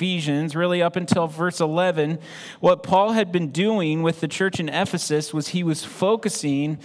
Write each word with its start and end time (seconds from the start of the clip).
Ephesians, 0.00 0.56
really 0.56 0.80
up 0.80 0.96
until 0.96 1.26
verse 1.26 1.60
11, 1.60 2.18
what 2.60 2.82
Paul 2.82 3.12
had 3.12 3.30
been 3.30 3.50
doing 3.50 4.02
with 4.02 4.20
the 4.20 4.28
church 4.28 4.58
in 4.58 4.70
Ephesus 4.70 5.34
was 5.34 5.48
he 5.48 5.62
was 5.62 5.84
focusing 5.84 6.78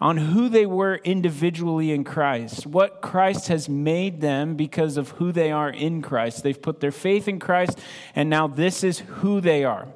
on 0.00 0.16
who 0.16 0.48
they 0.48 0.64
were 0.64 0.94
individually 1.04 1.92
in 1.92 2.02
Christ, 2.02 2.66
what 2.66 3.02
Christ 3.02 3.48
has 3.48 3.68
made 3.68 4.22
them 4.22 4.54
because 4.54 4.96
of 4.96 5.10
who 5.10 5.32
they 5.32 5.52
are 5.52 5.68
in 5.68 6.00
Christ. 6.00 6.42
They've 6.42 6.62
put 6.62 6.80
their 6.80 6.90
faith 6.90 7.28
in 7.28 7.38
Christ, 7.38 7.78
and 8.16 8.30
now 8.30 8.46
this 8.46 8.82
is 8.82 9.00
who 9.00 9.42
they 9.42 9.64
are. 9.64 9.88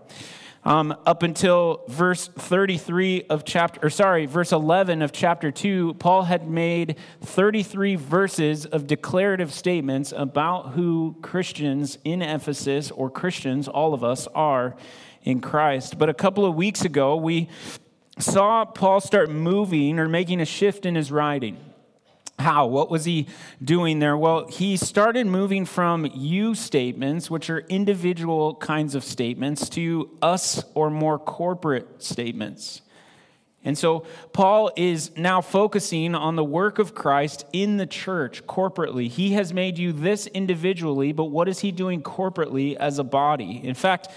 Um, 0.66 0.96
up 1.06 1.22
until 1.22 1.84
verse 1.86 2.26
33 2.26 3.26
of 3.30 3.44
chapter, 3.44 3.86
or 3.86 3.88
sorry, 3.88 4.26
verse 4.26 4.50
11 4.50 5.00
of 5.00 5.12
chapter 5.12 5.52
2, 5.52 5.94
Paul 5.94 6.22
had 6.24 6.50
made 6.50 6.96
33 7.20 7.94
verses 7.94 8.66
of 8.66 8.88
declarative 8.88 9.52
statements 9.52 10.12
about 10.16 10.72
who 10.72 11.18
Christians 11.22 11.98
in 12.02 12.20
Ephesus, 12.20 12.90
or 12.90 13.08
Christians, 13.08 13.68
all 13.68 13.94
of 13.94 14.02
us, 14.02 14.26
are 14.34 14.74
in 15.22 15.40
Christ. 15.40 16.00
But 16.00 16.08
a 16.08 16.14
couple 16.14 16.44
of 16.44 16.57
weeks 16.57 16.85
ago, 16.85 17.14
we 17.14 17.48
saw 18.18 18.64
Paul 18.64 18.98
start 18.98 19.30
moving 19.30 20.00
or 20.00 20.08
making 20.08 20.40
a 20.40 20.44
shift 20.44 20.85
in 20.85 20.96
his 20.96 21.12
writing. 21.12 21.58
How? 22.39 22.67
What 22.67 22.90
was 22.90 23.07
he 23.07 23.29
doing 23.64 23.99
there? 23.99 24.17
Well, 24.17 24.46
he 24.46 24.77
started 24.77 25.27
moving 25.27 25.64
from 25.64 26.07
you 26.14 26.54
statements, 26.54 27.31
which 27.31 27.49
are 27.49 27.61
individual 27.61 28.54
kinds 28.57 28.94
of 28.94 29.04
statements, 29.04 29.68
to 29.71 30.11
us 30.21 30.63
or 30.75 30.91
more 30.91 31.18
corporate 31.18 32.03
statements. 32.03 32.83
And 33.64 33.77
so 33.77 34.06
Paul 34.33 34.70
is 34.77 35.11
now 35.17 35.41
focusing 35.41 36.14
on 36.14 36.36
the 36.36 36.44
work 36.44 36.78
of 36.78 36.94
Christ 36.94 37.44
in 37.53 37.78
the 37.78 37.86
church 37.86 38.47
corporately. 38.47 39.08
He 39.08 39.33
has 39.33 39.53
made 39.53 39.77
you 39.77 39.92
this 39.92 40.28
individually, 40.28 41.12
but 41.12 41.25
what 41.25 41.48
is 41.48 41.58
he 41.58 41.72
doing 41.72 42.00
corporately 42.00 42.77
as 42.77 43.00
a 43.00 43.05
body? 43.05 43.61
In 43.64 43.75
fact, 43.75 44.08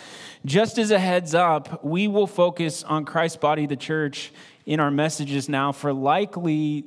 just 0.45 0.77
as 0.77 0.91
a 0.91 0.99
heads 0.99 1.33
up, 1.33 1.83
we 1.83 2.07
will 2.07 2.27
focus 2.27 2.83
on 2.83 3.05
Christ's 3.05 3.37
body, 3.37 3.65
the 3.65 3.75
church, 3.75 4.31
in 4.65 4.79
our 4.79 4.91
messages 4.91 5.49
now 5.49 5.71
for 5.71 5.93
likely, 5.93 6.85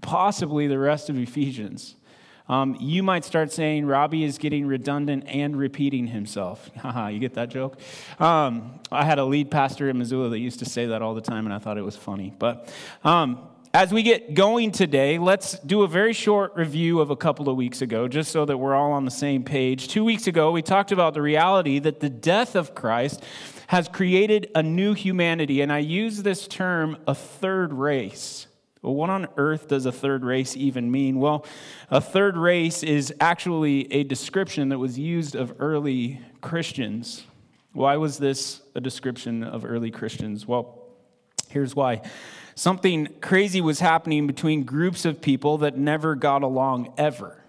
possibly 0.00 0.66
the 0.66 0.78
rest 0.78 1.08
of 1.08 1.18
Ephesians. 1.18 1.96
Um, 2.48 2.76
you 2.78 3.02
might 3.02 3.24
start 3.24 3.52
saying 3.52 3.86
Robbie 3.86 4.22
is 4.22 4.38
getting 4.38 4.66
redundant 4.66 5.24
and 5.26 5.56
repeating 5.56 6.06
himself. 6.06 6.70
Haha, 6.76 7.08
you 7.08 7.18
get 7.18 7.34
that 7.34 7.48
joke? 7.48 7.80
Um, 8.20 8.78
I 8.92 9.04
had 9.04 9.18
a 9.18 9.24
lead 9.24 9.50
pastor 9.50 9.88
in 9.88 9.98
Missoula 9.98 10.28
that 10.28 10.38
used 10.38 10.60
to 10.60 10.64
say 10.64 10.86
that 10.86 11.02
all 11.02 11.14
the 11.14 11.20
time, 11.20 11.46
and 11.46 11.52
I 11.52 11.58
thought 11.58 11.76
it 11.76 11.82
was 11.82 11.96
funny. 11.96 12.32
But 12.38 12.72
um, 13.02 13.48
as 13.74 13.92
we 13.92 14.02
get 14.02 14.34
going 14.34 14.70
today, 14.70 15.18
let's 15.18 15.58
do 15.58 15.82
a 15.82 15.88
very 15.88 16.12
short 16.12 16.54
review 16.56 17.00
of 17.00 17.10
a 17.10 17.16
couple 17.16 17.48
of 17.48 17.56
weeks 17.56 17.82
ago, 17.82 18.06
just 18.06 18.30
so 18.30 18.44
that 18.44 18.56
we're 18.56 18.74
all 18.74 18.92
on 18.92 19.04
the 19.04 19.10
same 19.10 19.42
page. 19.42 19.88
Two 19.88 20.04
weeks 20.04 20.28
ago, 20.28 20.52
we 20.52 20.62
talked 20.62 20.92
about 20.92 21.14
the 21.14 21.22
reality 21.22 21.80
that 21.80 21.98
the 21.98 22.08
death 22.08 22.54
of 22.54 22.74
Christ 22.74 23.24
has 23.68 23.88
created 23.88 24.50
a 24.54 24.62
new 24.62 24.94
humanity. 24.94 25.60
And 25.60 25.72
I 25.72 25.78
use 25.78 26.22
this 26.22 26.46
term, 26.46 26.96
a 27.06 27.14
third 27.14 27.72
race. 27.72 28.46
Well, 28.82 28.94
what 28.94 29.10
on 29.10 29.26
earth 29.36 29.68
does 29.68 29.86
a 29.86 29.92
third 29.92 30.24
race 30.24 30.56
even 30.56 30.90
mean? 30.90 31.18
Well, 31.18 31.44
a 31.90 32.00
third 32.00 32.36
race 32.36 32.82
is 32.82 33.12
actually 33.20 33.92
a 33.92 34.04
description 34.04 34.68
that 34.68 34.78
was 34.78 34.98
used 34.98 35.34
of 35.34 35.54
early 35.58 36.20
Christians. 36.40 37.24
Why 37.72 37.96
was 37.96 38.18
this 38.18 38.62
a 38.74 38.80
description 38.80 39.42
of 39.42 39.64
early 39.64 39.90
Christians? 39.90 40.46
Well, 40.46 40.78
here's 41.48 41.74
why. 41.74 42.02
Something 42.54 43.08
crazy 43.20 43.60
was 43.60 43.80
happening 43.80 44.26
between 44.26 44.62
groups 44.64 45.04
of 45.04 45.20
people 45.20 45.58
that 45.58 45.76
never 45.76 46.14
got 46.14 46.42
along 46.42 46.94
ever. 46.96 47.42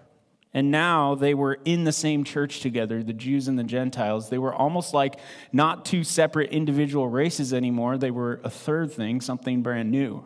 And 0.54 0.70
now 0.70 1.14
they 1.14 1.34
were 1.34 1.58
in 1.64 1.84
the 1.84 1.92
same 1.92 2.24
church 2.24 2.60
together, 2.60 3.02
the 3.02 3.12
Jews 3.12 3.48
and 3.48 3.58
the 3.58 3.64
Gentiles. 3.64 4.30
They 4.30 4.38
were 4.38 4.54
almost 4.54 4.94
like 4.94 5.20
not 5.52 5.84
two 5.84 6.04
separate 6.04 6.50
individual 6.50 7.08
races 7.08 7.52
anymore. 7.52 7.98
They 7.98 8.10
were 8.10 8.40
a 8.42 8.50
third 8.50 8.90
thing, 8.90 9.20
something 9.20 9.62
brand 9.62 9.90
new. 9.90 10.24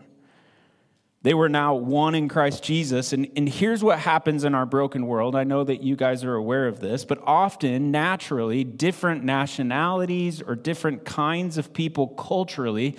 They 1.22 1.34
were 1.34 1.48
now 1.48 1.74
one 1.74 2.16
in 2.16 2.28
Christ 2.28 2.64
Jesus. 2.64 3.12
And, 3.12 3.28
and 3.36 3.48
here's 3.48 3.82
what 3.82 4.00
happens 4.00 4.42
in 4.42 4.54
our 4.54 4.66
broken 4.66 5.06
world. 5.06 5.36
I 5.36 5.44
know 5.44 5.62
that 5.62 5.82
you 5.82 5.94
guys 5.94 6.24
are 6.24 6.34
aware 6.34 6.66
of 6.66 6.80
this, 6.80 7.04
but 7.04 7.20
often, 7.24 7.92
naturally, 7.92 8.64
different 8.64 9.22
nationalities 9.22 10.42
or 10.42 10.56
different 10.56 11.04
kinds 11.04 11.58
of 11.58 11.72
people 11.72 12.08
culturally 12.08 12.96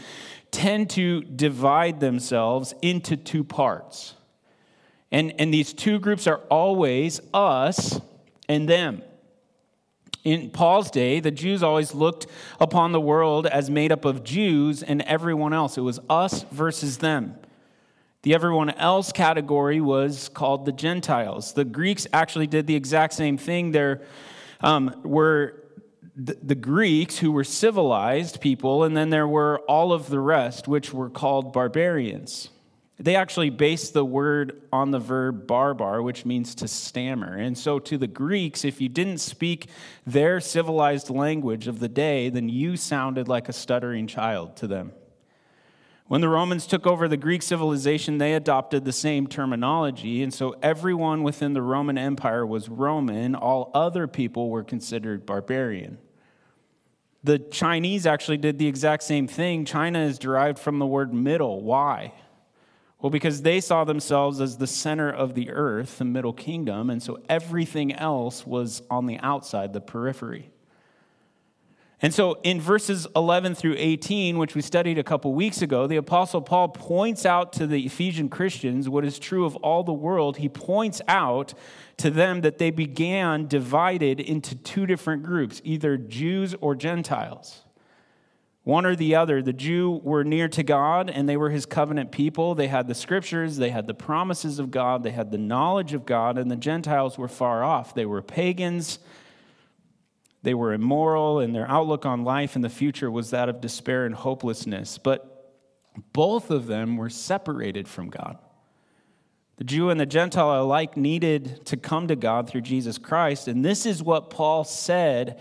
tend 0.51 0.89
to 0.91 1.21
divide 1.23 1.99
themselves 1.99 2.73
into 2.81 3.17
two 3.17 3.43
parts. 3.43 4.13
And, 5.13 5.39
and 5.39 5.53
these 5.53 5.73
two 5.73 5.99
groups 5.99 6.25
are 6.25 6.41
always 6.49 7.21
us 7.33 8.01
and 8.49 8.67
them. 8.67 9.03
In 10.23 10.49
Paul's 10.49 10.89
day, 10.89 11.19
the 11.19 11.29
Jews 11.31 11.61
always 11.61 11.93
looked 11.93 12.25
upon 12.59 12.93
the 12.93 12.99
world 12.99 13.45
as 13.45 13.69
made 13.69 13.91
up 13.91 14.05
of 14.05 14.23
Jews 14.23 14.81
and 14.81 15.03
everyone 15.03 15.53
else. 15.53 15.77
It 15.77 15.81
was 15.81 15.99
us 16.09 16.43
versus 16.51 16.97
them. 16.97 17.35
The 18.23 18.33
everyone 18.33 18.71
else 18.71 19.11
category 19.11 19.81
was 19.81 20.29
called 20.29 20.65
the 20.65 20.71
Gentiles. 20.71 21.53
The 21.53 21.65
Greeks 21.65 22.07
actually 22.11 22.47
did 22.47 22.65
the 22.65 22.75
exact 22.75 23.13
same 23.13 23.37
thing. 23.37 23.71
There 23.71 24.01
um, 24.61 24.95
were 25.03 25.61
the, 26.15 26.37
the 26.41 26.55
Greeks 26.55 27.17
who 27.17 27.31
were 27.31 27.43
civilized 27.43 28.41
people, 28.41 28.83
and 28.83 28.97
then 28.97 29.09
there 29.09 29.27
were 29.27 29.59
all 29.67 29.93
of 29.93 30.09
the 30.09 30.21
rest, 30.21 30.67
which 30.67 30.93
were 30.93 31.09
called 31.09 31.53
barbarians. 31.53 32.49
They 32.99 33.15
actually 33.15 33.49
base 33.49 33.89
the 33.89 34.05
word 34.05 34.61
on 34.71 34.91
the 34.91 34.99
verb 34.99 35.47
barbar, 35.47 36.01
which 36.03 36.25
means 36.25 36.53
to 36.55 36.67
stammer. 36.67 37.35
And 37.35 37.57
so, 37.57 37.79
to 37.79 37.97
the 37.97 38.07
Greeks, 38.07 38.63
if 38.63 38.79
you 38.79 38.87
didn't 38.87 39.17
speak 39.17 39.67
their 40.05 40.39
civilized 40.39 41.09
language 41.09 41.67
of 41.67 41.79
the 41.79 41.89
day, 41.89 42.29
then 42.29 42.49
you 42.49 42.77
sounded 42.77 43.27
like 43.27 43.49
a 43.49 43.53
stuttering 43.53 44.05
child 44.05 44.55
to 44.57 44.67
them. 44.67 44.93
When 46.07 46.21
the 46.21 46.29
Romans 46.29 46.67
took 46.67 46.85
over 46.85 47.07
the 47.07 47.17
Greek 47.17 47.41
civilization, 47.41 48.19
they 48.19 48.35
adopted 48.35 48.85
the 48.85 48.91
same 48.91 49.25
terminology. 49.25 50.21
And 50.21 50.31
so, 50.31 50.55
everyone 50.61 51.23
within 51.23 51.53
the 51.53 51.63
Roman 51.63 51.97
Empire 51.97 52.45
was 52.45 52.69
Roman, 52.69 53.33
all 53.33 53.71
other 53.73 54.07
people 54.07 54.51
were 54.51 54.63
considered 54.63 55.25
barbarian. 55.25 55.97
The 57.23 57.39
Chinese 57.39 58.05
actually 58.05 58.37
did 58.37 58.59
the 58.59 58.67
exact 58.67 59.01
same 59.01 59.27
thing. 59.27 59.65
China 59.65 59.99
is 59.99 60.19
derived 60.19 60.59
from 60.59 60.77
the 60.77 60.85
word 60.85 61.11
middle. 61.11 61.63
Why? 61.63 62.13
Well, 63.03 63.09
because 63.09 63.41
they 63.41 63.59
saw 63.59 63.83
themselves 63.83 64.39
as 64.39 64.55
the 64.55 64.65
center 64.65 65.11
of 65.11 65.33
the 65.33 65.49
earth, 65.49 65.97
the 65.97 66.05
middle 66.05 66.31
kingdom, 66.31 66.89
and 66.89 67.03
so 67.03 67.19
everything 67.27 67.91
else 67.91 68.47
was 68.47 68.81
on 68.89 69.07
the 69.07 69.19
outside, 69.19 69.73
the 69.73 69.81
periphery. 69.81 70.51
And 72.01 72.13
so 72.13 72.39
in 72.43 72.61
verses 72.61 73.05
11 73.13 73.55
through 73.55 73.75
18, 73.77 74.37
which 74.37 74.55
we 74.55 74.61
studied 74.61 74.97
a 74.97 75.03
couple 75.03 75.33
weeks 75.33 75.61
ago, 75.61 75.85
the 75.85 75.97
Apostle 75.97 76.41
Paul 76.41 76.69
points 76.69 77.25
out 77.25 77.51
to 77.53 77.67
the 77.67 77.85
Ephesian 77.85 78.29
Christians 78.29 78.87
what 78.87 79.03
is 79.03 79.19
true 79.19 79.43
of 79.43 79.57
all 79.57 79.83
the 79.83 79.91
world. 79.91 80.37
He 80.37 80.47
points 80.47 81.01
out 81.09 81.53
to 81.97 82.09
them 82.09 82.39
that 82.39 82.57
they 82.57 82.71
began 82.71 83.47
divided 83.47 84.21
into 84.21 84.55
two 84.55 84.85
different 84.85 85.23
groups, 85.23 85.59
either 85.65 85.97
Jews 85.97 86.55
or 86.61 86.73
Gentiles. 86.73 87.63
One 88.63 88.85
or 88.85 88.95
the 88.95 89.15
other. 89.15 89.41
The 89.41 89.53
Jew 89.53 89.99
were 90.03 90.23
near 90.23 90.47
to 90.49 90.63
God 90.63 91.09
and 91.09 91.27
they 91.27 91.35
were 91.35 91.49
his 91.49 91.65
covenant 91.65 92.11
people. 92.11 92.55
They 92.55 92.67
had 92.67 92.87
the 92.87 92.95
scriptures, 92.95 93.57
they 93.57 93.71
had 93.71 93.87
the 93.87 93.93
promises 93.93 94.57
of 94.57 94.71
God, 94.71 95.03
they 95.03 95.11
had 95.11 95.31
the 95.31 95.37
knowledge 95.37 95.93
of 95.93 96.05
God, 96.05 96.37
and 96.37 96.49
the 96.49 96.55
Gentiles 96.55 97.17
were 97.17 97.27
far 97.27 97.63
off. 97.63 97.93
They 97.93 98.05
were 98.05 98.21
pagans, 98.21 98.99
they 100.43 100.53
were 100.53 100.73
immoral, 100.73 101.39
and 101.39 101.53
their 101.53 101.69
outlook 101.69 102.05
on 102.05 102.23
life 102.23 102.55
and 102.55 102.63
the 102.63 102.69
future 102.69 103.11
was 103.11 103.31
that 103.31 103.49
of 103.49 103.59
despair 103.59 104.05
and 104.05 104.15
hopelessness. 104.15 104.97
But 104.97 105.29
both 106.13 106.49
of 106.49 106.67
them 106.67 106.95
were 106.95 107.09
separated 107.09 107.87
from 107.87 108.09
God. 108.09 108.37
The 109.57 109.65
Jew 109.65 109.89
and 109.89 109.99
the 109.99 110.05
Gentile 110.05 110.63
alike 110.63 110.97
needed 110.97 111.65
to 111.67 111.77
come 111.77 112.07
to 112.07 112.15
God 112.15 112.49
through 112.49 112.61
Jesus 112.61 112.97
Christ, 112.97 113.47
and 113.47 113.63
this 113.63 113.85
is 113.85 114.01
what 114.01 114.29
Paul 114.29 114.63
said 114.63 115.39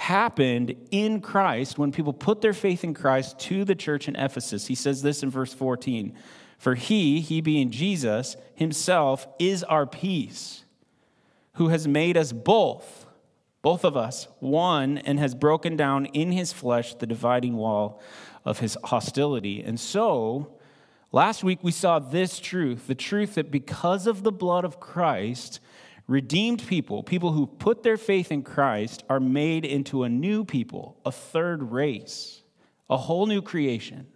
happened 0.00 0.74
in 0.90 1.20
Christ 1.20 1.78
when 1.78 1.92
people 1.92 2.12
put 2.12 2.40
their 2.40 2.54
faith 2.54 2.82
in 2.82 2.94
Christ 2.94 3.38
to 3.40 3.64
the 3.64 3.74
church 3.74 4.08
in 4.08 4.16
Ephesus. 4.16 4.66
He 4.66 4.74
says 4.74 5.02
this 5.02 5.22
in 5.22 5.30
verse 5.30 5.52
14 5.52 6.14
For 6.58 6.74
he, 6.74 7.20
he 7.20 7.40
being 7.40 7.70
Jesus, 7.70 8.36
himself 8.54 9.28
is 9.38 9.62
our 9.64 9.86
peace, 9.86 10.64
who 11.54 11.68
has 11.68 11.86
made 11.86 12.16
us 12.16 12.32
both, 12.32 13.06
both 13.62 13.84
of 13.84 13.96
us, 13.96 14.26
one, 14.40 14.98
and 14.98 15.18
has 15.18 15.34
broken 15.34 15.76
down 15.76 16.06
in 16.06 16.32
his 16.32 16.52
flesh 16.52 16.94
the 16.94 17.06
dividing 17.06 17.56
wall 17.56 18.00
of 18.44 18.60
his 18.60 18.78
hostility. 18.84 19.62
And 19.62 19.78
so, 19.78 20.54
last 21.12 21.44
week 21.44 21.58
we 21.62 21.72
saw 21.72 21.98
this 21.98 22.40
truth 22.40 22.86
the 22.86 22.94
truth 22.94 23.34
that 23.34 23.50
because 23.50 24.06
of 24.06 24.22
the 24.22 24.32
blood 24.32 24.64
of 24.64 24.80
Christ, 24.80 25.60
Redeemed 26.10 26.66
people, 26.66 27.04
people 27.04 27.30
who 27.30 27.46
put 27.46 27.84
their 27.84 27.96
faith 27.96 28.32
in 28.32 28.42
Christ, 28.42 29.04
are 29.08 29.20
made 29.20 29.64
into 29.64 30.02
a 30.02 30.08
new 30.08 30.44
people, 30.44 30.98
a 31.06 31.12
third 31.12 31.70
race, 31.70 32.42
a 32.90 32.96
whole 32.96 33.26
new 33.26 33.40
creation. 33.40 34.08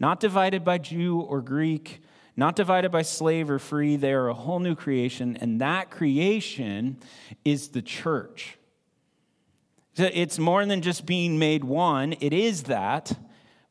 Not 0.00 0.20
divided 0.20 0.64
by 0.64 0.78
Jew 0.78 1.20
or 1.20 1.42
Greek, 1.42 2.00
not 2.34 2.56
divided 2.56 2.92
by 2.92 3.02
slave 3.02 3.50
or 3.50 3.58
free. 3.58 3.96
They 3.96 4.14
are 4.14 4.28
a 4.28 4.34
whole 4.34 4.58
new 4.58 4.74
creation, 4.74 5.36
and 5.36 5.60
that 5.60 5.90
creation 5.90 6.96
is 7.44 7.68
the 7.68 7.82
church. 7.82 8.56
It's 9.96 10.38
more 10.38 10.64
than 10.64 10.80
just 10.80 11.04
being 11.04 11.38
made 11.38 11.62
one, 11.62 12.14
it 12.20 12.32
is 12.32 12.62
that, 12.64 13.12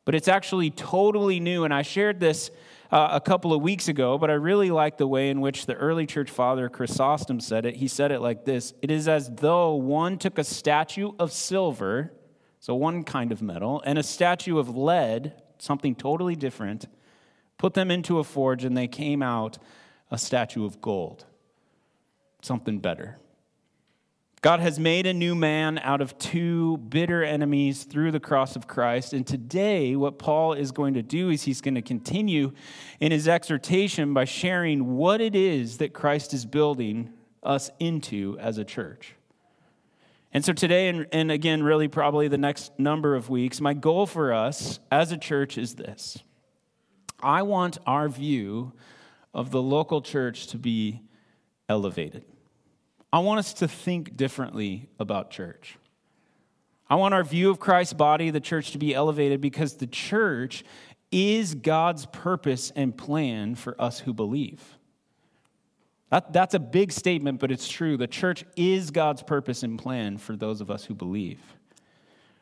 but 0.04 0.14
it's 0.14 0.28
actually 0.28 0.70
totally 0.70 1.40
new. 1.40 1.64
And 1.64 1.74
I 1.74 1.82
shared 1.82 2.20
this 2.20 2.52
uh, 2.90 3.08
a 3.12 3.20
couple 3.20 3.52
of 3.52 3.62
weeks 3.62 3.88
ago, 3.88 4.18
but 4.18 4.30
I 4.30 4.34
really 4.34 4.70
like 4.70 4.96
the 4.96 5.06
way 5.06 5.30
in 5.30 5.40
which 5.40 5.66
the 5.66 5.74
early 5.74 6.06
church 6.06 6.30
father 6.30 6.68
Chrysostom 6.68 7.40
said 7.40 7.66
it. 7.66 7.76
He 7.76 7.88
said 7.88 8.12
it 8.12 8.20
like 8.20 8.44
this 8.44 8.74
It 8.82 8.90
is 8.90 9.08
as 9.08 9.28
though 9.28 9.74
one 9.74 10.18
took 10.18 10.38
a 10.38 10.44
statue 10.44 11.12
of 11.18 11.32
silver, 11.32 12.12
so 12.60 12.74
one 12.74 13.04
kind 13.04 13.32
of 13.32 13.42
metal, 13.42 13.82
and 13.84 13.98
a 13.98 14.02
statue 14.02 14.58
of 14.58 14.76
lead, 14.76 15.34
something 15.58 15.94
totally 15.94 16.36
different, 16.36 16.86
put 17.58 17.74
them 17.74 17.90
into 17.90 18.18
a 18.18 18.24
forge, 18.24 18.64
and 18.64 18.76
they 18.76 18.88
came 18.88 19.22
out 19.22 19.58
a 20.10 20.18
statue 20.18 20.64
of 20.64 20.80
gold, 20.80 21.24
something 22.42 22.78
better. 22.78 23.18
God 24.42 24.60
has 24.60 24.78
made 24.78 25.06
a 25.06 25.14
new 25.14 25.34
man 25.34 25.78
out 25.78 26.00
of 26.00 26.16
two 26.18 26.76
bitter 26.76 27.24
enemies 27.24 27.84
through 27.84 28.12
the 28.12 28.20
cross 28.20 28.54
of 28.54 28.66
Christ. 28.68 29.12
And 29.12 29.26
today, 29.26 29.96
what 29.96 30.18
Paul 30.18 30.52
is 30.52 30.72
going 30.72 30.94
to 30.94 31.02
do 31.02 31.30
is 31.30 31.42
he's 31.42 31.60
going 31.60 31.74
to 31.74 31.82
continue 31.82 32.52
in 33.00 33.12
his 33.12 33.26
exhortation 33.26 34.12
by 34.12 34.24
sharing 34.24 34.96
what 34.96 35.20
it 35.20 35.34
is 35.34 35.78
that 35.78 35.94
Christ 35.94 36.34
is 36.34 36.44
building 36.44 37.10
us 37.42 37.70
into 37.80 38.38
as 38.38 38.58
a 38.58 38.64
church. 38.64 39.14
And 40.32 40.44
so, 40.44 40.52
today, 40.52 40.88
and, 40.88 41.06
and 41.12 41.30
again, 41.32 41.62
really 41.62 41.88
probably 41.88 42.28
the 42.28 42.36
next 42.36 42.78
number 42.78 43.14
of 43.14 43.30
weeks, 43.30 43.60
my 43.60 43.72
goal 43.72 44.06
for 44.06 44.34
us 44.34 44.80
as 44.92 45.12
a 45.12 45.16
church 45.16 45.56
is 45.56 45.76
this 45.76 46.22
I 47.20 47.42
want 47.42 47.78
our 47.86 48.08
view 48.08 48.74
of 49.32 49.50
the 49.50 49.62
local 49.62 50.02
church 50.02 50.48
to 50.48 50.58
be 50.58 51.00
elevated. 51.68 52.24
I 53.12 53.20
want 53.20 53.38
us 53.38 53.54
to 53.54 53.68
think 53.68 54.16
differently 54.16 54.88
about 54.98 55.30
church. 55.30 55.76
I 56.88 56.96
want 56.96 57.14
our 57.14 57.24
view 57.24 57.50
of 57.50 57.58
Christ's 57.58 57.94
body, 57.94 58.30
the 58.30 58.40
church, 58.40 58.72
to 58.72 58.78
be 58.78 58.94
elevated 58.94 59.40
because 59.40 59.74
the 59.74 59.86
church 59.86 60.64
is 61.10 61.54
God's 61.54 62.06
purpose 62.06 62.70
and 62.74 62.96
plan 62.96 63.54
for 63.54 63.80
us 63.80 64.00
who 64.00 64.12
believe. 64.12 64.62
That, 66.10 66.32
that's 66.32 66.54
a 66.54 66.60
big 66.60 66.92
statement, 66.92 67.40
but 67.40 67.50
it's 67.50 67.68
true. 67.68 67.96
The 67.96 68.06
church 68.06 68.44
is 68.56 68.90
God's 68.90 69.22
purpose 69.22 69.62
and 69.62 69.78
plan 69.78 70.18
for 70.18 70.36
those 70.36 70.60
of 70.60 70.70
us 70.70 70.84
who 70.84 70.94
believe. 70.94 71.40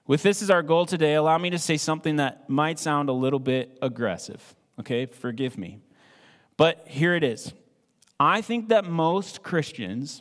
With 0.06 0.22
this 0.22 0.42
as 0.42 0.50
our 0.50 0.62
goal 0.62 0.84
today, 0.84 1.14
allow 1.14 1.38
me 1.38 1.48
to 1.50 1.58
say 1.58 1.78
something 1.78 2.16
that 2.16 2.50
might 2.50 2.78
sound 2.78 3.08
a 3.08 3.12
little 3.12 3.38
bit 3.38 3.78
aggressive. 3.80 4.54
Okay, 4.78 5.06
forgive 5.06 5.56
me. 5.56 5.78
But 6.58 6.84
here 6.86 7.14
it 7.14 7.24
is. 7.24 7.54
I 8.20 8.42
think 8.42 8.68
that 8.68 8.84
most 8.84 9.42
Christians 9.42 10.20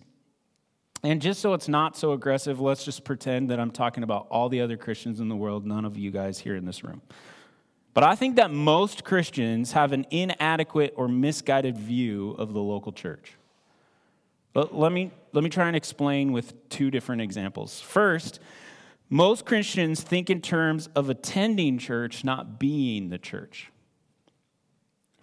and 1.04 1.22
just 1.22 1.42
so 1.42 1.54
it's 1.54 1.68
not 1.68 1.98
so 1.98 2.14
aggressive, 2.14 2.62
let's 2.62 2.86
just 2.86 3.04
pretend 3.04 3.50
that 3.50 3.60
I'm 3.60 3.72
talking 3.72 4.04
about 4.04 4.28
all 4.30 4.48
the 4.48 4.62
other 4.62 4.78
Christians 4.78 5.20
in 5.20 5.28
the 5.28 5.36
world, 5.36 5.66
none 5.66 5.84
of 5.84 5.98
you 5.98 6.12
guys 6.12 6.40
here 6.40 6.56
in 6.56 6.66
this 6.66 6.84
room. 6.84 7.02
But 7.94 8.04
I 8.04 8.16
think 8.16 8.38
that 8.38 8.52
most 8.52 9.04
Christians 9.04 9.74
have 9.74 9.92
an 9.92 10.06
inadequate 10.10 10.94
or 10.96 11.08
misguided 11.08 11.78
view 11.78 12.32
of 12.40 12.54
the 12.54 12.62
local 12.62 12.92
church. 12.94 13.34
But 14.54 14.74
let 14.74 14.92
me, 14.92 15.12
let 15.34 15.44
me 15.44 15.50
try 15.50 15.68
and 15.68 15.76
explain 15.76 16.32
with 16.32 16.70
two 16.70 16.90
different 16.90 17.22
examples. 17.22 17.82
First, 17.82 18.40
most 19.10 19.46
Christians 19.46 20.02
think 20.02 20.30
in 20.30 20.42
terms 20.42 20.88
of 20.96 21.10
attending 21.10 21.78
church, 21.78 22.24
not 22.24 22.60
being 22.60 23.10
the 23.10 23.18
church. 23.18 23.73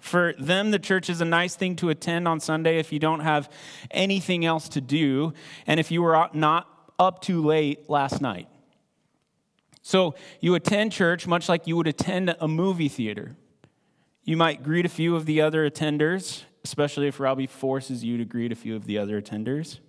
For 0.00 0.35
them, 0.38 0.70
the 0.70 0.79
church 0.79 1.08
is 1.11 1.20
a 1.20 1.25
nice 1.25 1.55
thing 1.55 1.76
to 1.76 1.91
attend 1.91 2.26
on 2.26 2.41
Sunday 2.41 2.79
if 2.79 2.93
you 2.93 2.99
don't 2.99 3.20
have 3.20 3.50
anything 3.91 4.44
else 4.44 4.69
to 4.70 4.81
do, 4.81 5.35
and 5.67 5.79
if 5.79 5.91
you 5.91 6.02
were 6.02 6.29
not 6.32 6.67
up 6.99 7.23
too 7.23 7.44
late 7.44 7.88
last 7.88 8.20
night. 8.20 8.49
So 9.82 10.14
you 10.41 10.55
attend 10.55 10.93
church 10.93 11.26
much 11.26 11.49
like 11.49 11.67
you 11.67 11.76
would 11.76 11.87
attend 11.87 12.35
a 12.41 12.49
movie 12.49 12.88
theater. 12.88 13.37
You 14.25 14.37
might 14.37 14.62
greet 14.62 14.87
a 14.87 14.91
few 14.91 15.17
of 15.17 15.26
the 15.26 15.41
other 15.41 15.69
attenders, 15.69 16.43
especially 16.64 17.08
if 17.08 17.20
Robbie 17.20 17.46
forces 17.46 18.05
you 18.05 18.19
to 18.19 18.25
greet 18.25 18.53
a 18.53 18.55
few 18.55 18.76
of 18.76 18.85
the 18.85 18.99
other 18.99 19.20
attenders. 19.20 19.81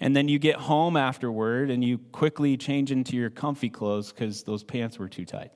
And 0.00 0.16
then 0.16 0.28
you 0.28 0.38
get 0.38 0.56
home 0.56 0.96
afterward 0.96 1.70
and 1.70 1.84
you 1.84 1.98
quickly 1.98 2.56
change 2.56 2.90
into 2.90 3.16
your 3.16 3.30
comfy 3.30 3.68
clothes 3.68 4.12
because 4.12 4.42
those 4.42 4.64
pants 4.64 4.98
were 4.98 5.08
too 5.08 5.24
tight. 5.24 5.52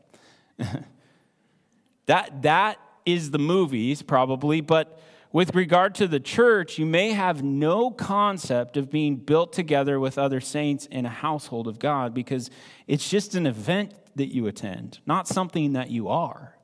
that, 2.06 2.42
that 2.42 2.78
is 3.06 3.30
the 3.30 3.38
movies, 3.38 4.02
probably, 4.02 4.60
but 4.60 5.00
with 5.32 5.54
regard 5.54 5.94
to 5.96 6.08
the 6.08 6.20
church, 6.20 6.78
you 6.78 6.86
may 6.86 7.12
have 7.12 7.42
no 7.42 7.90
concept 7.90 8.76
of 8.76 8.90
being 8.90 9.16
built 9.16 9.52
together 9.52 10.00
with 10.00 10.18
other 10.18 10.40
saints 10.40 10.86
in 10.86 11.04
a 11.04 11.10
household 11.10 11.68
of 11.68 11.78
God 11.78 12.14
because 12.14 12.50
it's 12.86 13.08
just 13.08 13.34
an 13.34 13.46
event 13.46 13.92
that 14.14 14.34
you 14.34 14.46
attend, 14.46 15.00
not 15.06 15.28
something 15.28 15.74
that 15.74 15.90
you 15.90 16.08
are. 16.08 16.56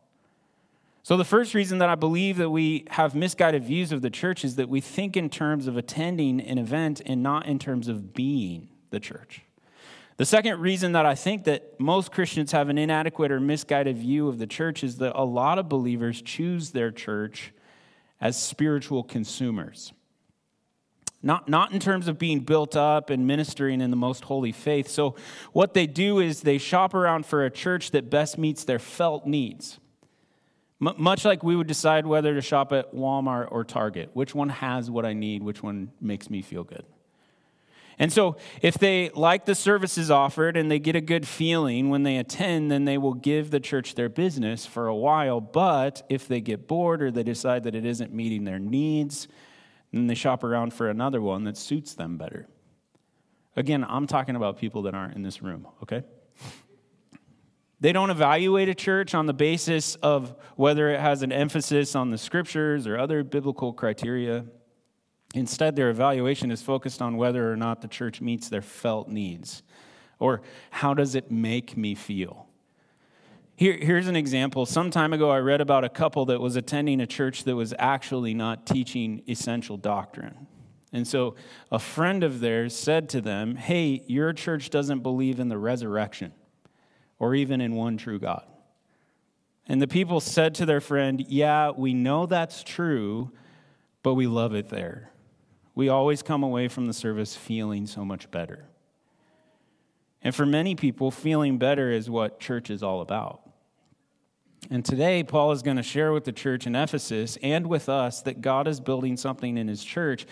So, 1.04 1.16
the 1.16 1.24
first 1.24 1.52
reason 1.52 1.78
that 1.78 1.88
I 1.88 1.96
believe 1.96 2.36
that 2.36 2.50
we 2.50 2.86
have 2.90 3.14
misguided 3.14 3.64
views 3.64 3.90
of 3.90 4.02
the 4.02 4.10
church 4.10 4.44
is 4.44 4.56
that 4.56 4.68
we 4.68 4.80
think 4.80 5.16
in 5.16 5.28
terms 5.28 5.66
of 5.66 5.76
attending 5.76 6.40
an 6.40 6.58
event 6.58 7.02
and 7.04 7.22
not 7.22 7.46
in 7.46 7.58
terms 7.58 7.88
of 7.88 8.14
being 8.14 8.68
the 8.90 9.00
church. 9.00 9.42
The 10.16 10.24
second 10.26 10.60
reason 10.60 10.92
that 10.92 11.06
I 11.06 11.14
think 11.14 11.44
that 11.44 11.78
most 11.80 12.12
Christians 12.12 12.52
have 12.52 12.68
an 12.68 12.78
inadequate 12.78 13.32
or 13.32 13.40
misguided 13.40 13.96
view 13.96 14.28
of 14.28 14.38
the 14.38 14.46
church 14.46 14.84
is 14.84 14.98
that 14.98 15.18
a 15.18 15.24
lot 15.24 15.58
of 15.58 15.68
believers 15.68 16.20
choose 16.20 16.70
their 16.70 16.90
church 16.90 17.52
as 18.20 18.40
spiritual 18.40 19.02
consumers. 19.02 19.92
Not, 21.22 21.48
not 21.48 21.72
in 21.72 21.78
terms 21.78 22.08
of 22.08 22.18
being 22.18 22.40
built 22.40 22.76
up 22.76 23.08
and 23.08 23.26
ministering 23.26 23.80
in 23.80 23.90
the 23.90 23.96
most 23.96 24.24
holy 24.24 24.52
faith. 24.52 24.88
So, 24.88 25.14
what 25.52 25.72
they 25.72 25.86
do 25.86 26.18
is 26.18 26.40
they 26.40 26.58
shop 26.58 26.94
around 26.94 27.26
for 27.26 27.44
a 27.44 27.50
church 27.50 27.92
that 27.92 28.10
best 28.10 28.38
meets 28.38 28.64
their 28.64 28.80
felt 28.80 29.24
needs. 29.24 29.78
M- 30.84 30.94
much 30.98 31.24
like 31.24 31.44
we 31.44 31.54
would 31.54 31.68
decide 31.68 32.06
whether 32.06 32.34
to 32.34 32.40
shop 32.40 32.72
at 32.72 32.92
Walmart 32.92 33.48
or 33.52 33.62
Target. 33.62 34.10
Which 34.14 34.34
one 34.34 34.48
has 34.48 34.90
what 34.90 35.06
I 35.06 35.12
need? 35.12 35.44
Which 35.44 35.62
one 35.62 35.92
makes 36.00 36.28
me 36.28 36.42
feel 36.42 36.64
good? 36.64 36.84
And 38.02 38.12
so, 38.12 38.36
if 38.60 38.78
they 38.78 39.10
like 39.10 39.46
the 39.46 39.54
services 39.54 40.10
offered 40.10 40.56
and 40.56 40.68
they 40.68 40.80
get 40.80 40.96
a 40.96 41.00
good 41.00 41.24
feeling 41.24 41.88
when 41.88 42.02
they 42.02 42.16
attend, 42.16 42.68
then 42.68 42.84
they 42.84 42.98
will 42.98 43.14
give 43.14 43.52
the 43.52 43.60
church 43.60 43.94
their 43.94 44.08
business 44.08 44.66
for 44.66 44.88
a 44.88 44.94
while. 44.94 45.40
But 45.40 46.02
if 46.08 46.26
they 46.26 46.40
get 46.40 46.66
bored 46.66 47.00
or 47.00 47.12
they 47.12 47.22
decide 47.22 47.62
that 47.62 47.76
it 47.76 47.86
isn't 47.86 48.12
meeting 48.12 48.42
their 48.42 48.58
needs, 48.58 49.28
then 49.92 50.08
they 50.08 50.16
shop 50.16 50.42
around 50.42 50.74
for 50.74 50.90
another 50.90 51.22
one 51.22 51.44
that 51.44 51.56
suits 51.56 51.94
them 51.94 52.16
better. 52.18 52.48
Again, 53.54 53.86
I'm 53.88 54.08
talking 54.08 54.34
about 54.34 54.58
people 54.58 54.82
that 54.82 54.96
aren't 54.96 55.14
in 55.14 55.22
this 55.22 55.40
room, 55.40 55.68
okay? 55.84 56.02
They 57.78 57.92
don't 57.92 58.10
evaluate 58.10 58.68
a 58.68 58.74
church 58.74 59.14
on 59.14 59.26
the 59.26 59.32
basis 59.32 59.94
of 59.94 60.34
whether 60.56 60.90
it 60.90 60.98
has 60.98 61.22
an 61.22 61.30
emphasis 61.30 61.94
on 61.94 62.10
the 62.10 62.18
scriptures 62.18 62.88
or 62.88 62.98
other 62.98 63.22
biblical 63.22 63.72
criteria. 63.72 64.44
Instead, 65.34 65.76
their 65.76 65.90
evaluation 65.90 66.50
is 66.50 66.62
focused 66.62 67.00
on 67.00 67.16
whether 67.16 67.50
or 67.50 67.56
not 67.56 67.80
the 67.80 67.88
church 67.88 68.20
meets 68.20 68.48
their 68.48 68.62
felt 68.62 69.08
needs 69.08 69.62
or 70.18 70.42
how 70.70 70.94
does 70.94 71.14
it 71.14 71.30
make 71.30 71.76
me 71.76 71.94
feel. 71.94 72.46
Here, 73.56 73.76
here's 73.76 74.08
an 74.08 74.16
example. 74.16 74.66
Some 74.66 74.90
time 74.90 75.12
ago, 75.12 75.30
I 75.30 75.38
read 75.38 75.60
about 75.60 75.84
a 75.84 75.88
couple 75.88 76.26
that 76.26 76.40
was 76.40 76.56
attending 76.56 77.00
a 77.00 77.06
church 77.06 77.44
that 77.44 77.56
was 77.56 77.74
actually 77.78 78.34
not 78.34 78.66
teaching 78.66 79.22
essential 79.28 79.76
doctrine. 79.76 80.46
And 80.92 81.06
so 81.06 81.34
a 81.70 81.78
friend 81.78 82.22
of 82.22 82.40
theirs 82.40 82.76
said 82.76 83.08
to 83.10 83.20
them, 83.20 83.56
Hey, 83.56 84.02
your 84.06 84.32
church 84.32 84.68
doesn't 84.70 85.00
believe 85.00 85.40
in 85.40 85.48
the 85.48 85.58
resurrection 85.58 86.32
or 87.18 87.34
even 87.34 87.60
in 87.60 87.74
one 87.74 87.96
true 87.96 88.18
God. 88.18 88.44
And 89.66 89.80
the 89.80 89.88
people 89.88 90.20
said 90.20 90.54
to 90.56 90.66
their 90.66 90.80
friend, 90.80 91.24
Yeah, 91.28 91.70
we 91.70 91.94
know 91.94 92.26
that's 92.26 92.62
true, 92.62 93.30
but 94.02 94.14
we 94.14 94.26
love 94.26 94.54
it 94.54 94.68
there 94.68 95.11
we 95.74 95.88
always 95.88 96.22
come 96.22 96.42
away 96.42 96.68
from 96.68 96.86
the 96.86 96.92
service 96.92 97.34
feeling 97.34 97.86
so 97.86 98.04
much 98.04 98.30
better. 98.30 98.66
And 100.22 100.34
for 100.34 100.46
many 100.46 100.74
people, 100.74 101.10
feeling 101.10 101.58
better 101.58 101.90
is 101.90 102.08
what 102.08 102.38
church 102.38 102.70
is 102.70 102.82
all 102.82 103.00
about. 103.00 103.40
And 104.70 104.84
today, 104.84 105.24
Paul 105.24 105.50
is 105.52 105.62
going 105.62 105.76
to 105.76 105.82
share 105.82 106.12
with 106.12 106.24
the 106.24 106.32
church 106.32 106.66
in 106.68 106.76
Ephesus 106.76 107.36
and 107.42 107.66
with 107.66 107.88
us 107.88 108.22
that 108.22 108.40
God 108.40 108.68
is 108.68 108.80
building 108.80 109.16
something 109.16 109.58
in 109.58 109.66
his 109.66 109.82
church. 109.82 110.24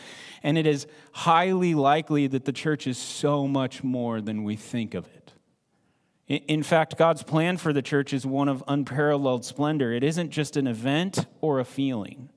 And 0.45 0.57
it 0.57 0.67
is 0.67 0.87
highly 1.13 1.75
likely 1.75 2.29
that 2.29 2.45
the 2.45 2.53
church 2.53 2.87
is 2.87 2.97
so 2.97 3.49
much 3.49 3.83
more 3.83 4.21
than 4.21 4.45
we 4.45 4.55
think 4.55 4.95
of 4.95 5.07
it. 5.09 5.33
In 6.29 6.63
fact, 6.63 6.97
God's 6.97 7.25
plan 7.25 7.57
for 7.57 7.73
the 7.73 7.83
church 7.83 8.13
is 8.13 8.25
one 8.25 8.49
of 8.49 8.63
unparalleled 8.69 9.45
splendor. 9.45 9.93
It 9.93 10.05
isn't 10.05 10.31
just 10.31 10.57
an 10.57 10.69
event 10.69 11.27
or 11.41 11.59
a 11.59 11.65
feeling. 11.65 12.31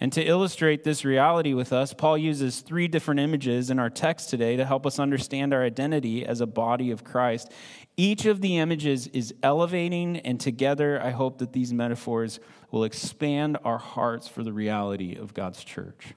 And 0.00 0.12
to 0.12 0.22
illustrate 0.22 0.84
this 0.84 1.04
reality 1.04 1.54
with 1.54 1.72
us, 1.72 1.92
Paul 1.92 2.16
uses 2.16 2.60
three 2.60 2.86
different 2.86 3.18
images 3.18 3.68
in 3.68 3.80
our 3.80 3.90
text 3.90 4.30
today 4.30 4.56
to 4.56 4.64
help 4.64 4.86
us 4.86 5.00
understand 5.00 5.52
our 5.52 5.64
identity 5.64 6.24
as 6.24 6.40
a 6.40 6.46
body 6.46 6.92
of 6.92 7.02
Christ. 7.02 7.50
Each 7.96 8.24
of 8.24 8.40
the 8.40 8.58
images 8.58 9.08
is 9.08 9.34
elevating, 9.42 10.18
and 10.18 10.38
together 10.38 11.02
I 11.02 11.10
hope 11.10 11.38
that 11.38 11.52
these 11.52 11.72
metaphors 11.72 12.38
will 12.70 12.84
expand 12.84 13.58
our 13.64 13.78
hearts 13.78 14.28
for 14.28 14.44
the 14.44 14.52
reality 14.52 15.16
of 15.16 15.34
God's 15.34 15.64
church. 15.64 16.14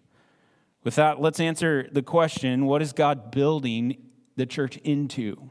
With 0.83 0.95
that, 0.95 1.19
let's 1.19 1.39
answer 1.39 1.87
the 1.91 2.03
question 2.03 2.65
what 2.65 2.83
is 2.83 2.93
God 2.93 3.31
building 3.31 3.97
the 4.35 4.45
church 4.45 4.77
into? 4.77 5.49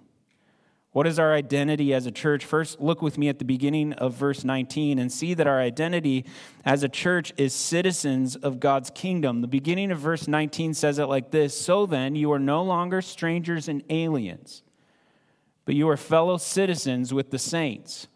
What 0.93 1.07
is 1.07 1.21
our 1.21 1.33
identity 1.33 1.95
as 1.95 2.07
a 2.07 2.11
church? 2.11 2.45
First, 2.45 2.81
look 2.81 3.01
with 3.01 3.17
me 3.17 3.29
at 3.29 3.39
the 3.39 3.45
beginning 3.45 3.93
of 3.93 4.15
verse 4.15 4.43
19 4.43 4.99
and 4.99 5.11
see 5.11 5.35
that 5.35 5.47
our 5.47 5.61
identity 5.61 6.25
as 6.65 6.83
a 6.83 6.89
church 6.89 7.33
is 7.37 7.55
citizens 7.55 8.35
of 8.35 8.59
God's 8.59 8.91
kingdom. 8.91 9.41
The 9.41 9.47
beginning 9.47 9.93
of 9.93 10.01
verse 10.01 10.27
19 10.27 10.75
says 10.75 10.99
it 10.99 11.05
like 11.05 11.31
this 11.31 11.57
So 11.59 11.87
then, 11.87 12.17
you 12.17 12.33
are 12.33 12.41
no 12.41 12.65
longer 12.65 13.03
strangers 13.03 13.69
and 13.69 13.85
aliens, 13.89 14.65
but 15.65 15.77
you 15.77 15.89
are 15.89 15.97
fellow 15.97 16.39
citizens 16.39 17.15
with 17.15 17.31
the 17.31 17.39
saints. 17.39 18.09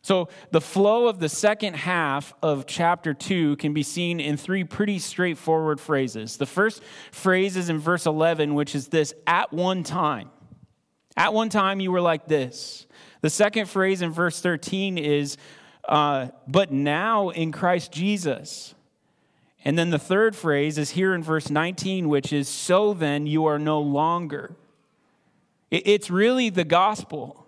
So, 0.00 0.28
the 0.52 0.60
flow 0.60 1.08
of 1.08 1.18
the 1.18 1.28
second 1.28 1.74
half 1.74 2.32
of 2.40 2.64
chapter 2.66 3.12
2 3.12 3.56
can 3.56 3.74
be 3.74 3.82
seen 3.82 4.20
in 4.20 4.36
three 4.36 4.62
pretty 4.62 5.00
straightforward 5.00 5.80
phrases. 5.80 6.36
The 6.36 6.46
first 6.46 6.80
phrase 7.10 7.56
is 7.56 7.68
in 7.68 7.80
verse 7.80 8.06
11, 8.06 8.54
which 8.54 8.76
is 8.76 8.86
this 8.88 9.12
at 9.26 9.52
one 9.52 9.82
time. 9.82 10.30
At 11.16 11.32
one 11.32 11.48
time, 11.48 11.80
you 11.80 11.90
were 11.90 12.00
like 12.00 12.26
this. 12.26 12.86
The 13.22 13.30
second 13.30 13.68
phrase 13.68 14.02
in 14.02 14.10
verse 14.10 14.40
13 14.40 14.98
is, 14.98 15.36
uh, 15.88 16.28
but 16.46 16.70
now 16.70 17.30
in 17.30 17.52
Christ 17.52 17.90
Jesus. 17.90 18.74
And 19.64 19.78
then 19.78 19.90
the 19.90 19.98
third 19.98 20.36
phrase 20.36 20.78
is 20.78 20.90
here 20.90 21.14
in 21.14 21.22
verse 21.22 21.50
19, 21.50 22.08
which 22.08 22.32
is, 22.32 22.48
so 22.48 22.92
then 22.92 23.26
you 23.26 23.46
are 23.46 23.58
no 23.58 23.80
longer. 23.80 24.54
It's 25.70 26.10
really 26.10 26.50
the 26.50 26.64
gospel. 26.64 27.46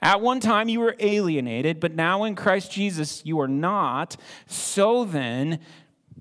At 0.00 0.20
one 0.20 0.40
time 0.40 0.68
you 0.68 0.80
were 0.80 0.96
alienated, 0.98 1.78
but 1.78 1.94
now 1.94 2.24
in 2.24 2.34
Christ 2.34 2.72
Jesus 2.72 3.24
you 3.24 3.38
are 3.40 3.48
not. 3.48 4.16
So 4.46 5.04
then, 5.04 5.60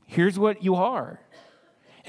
here's 0.05 0.37
what 0.37 0.63
you 0.63 0.75
are 0.75 1.20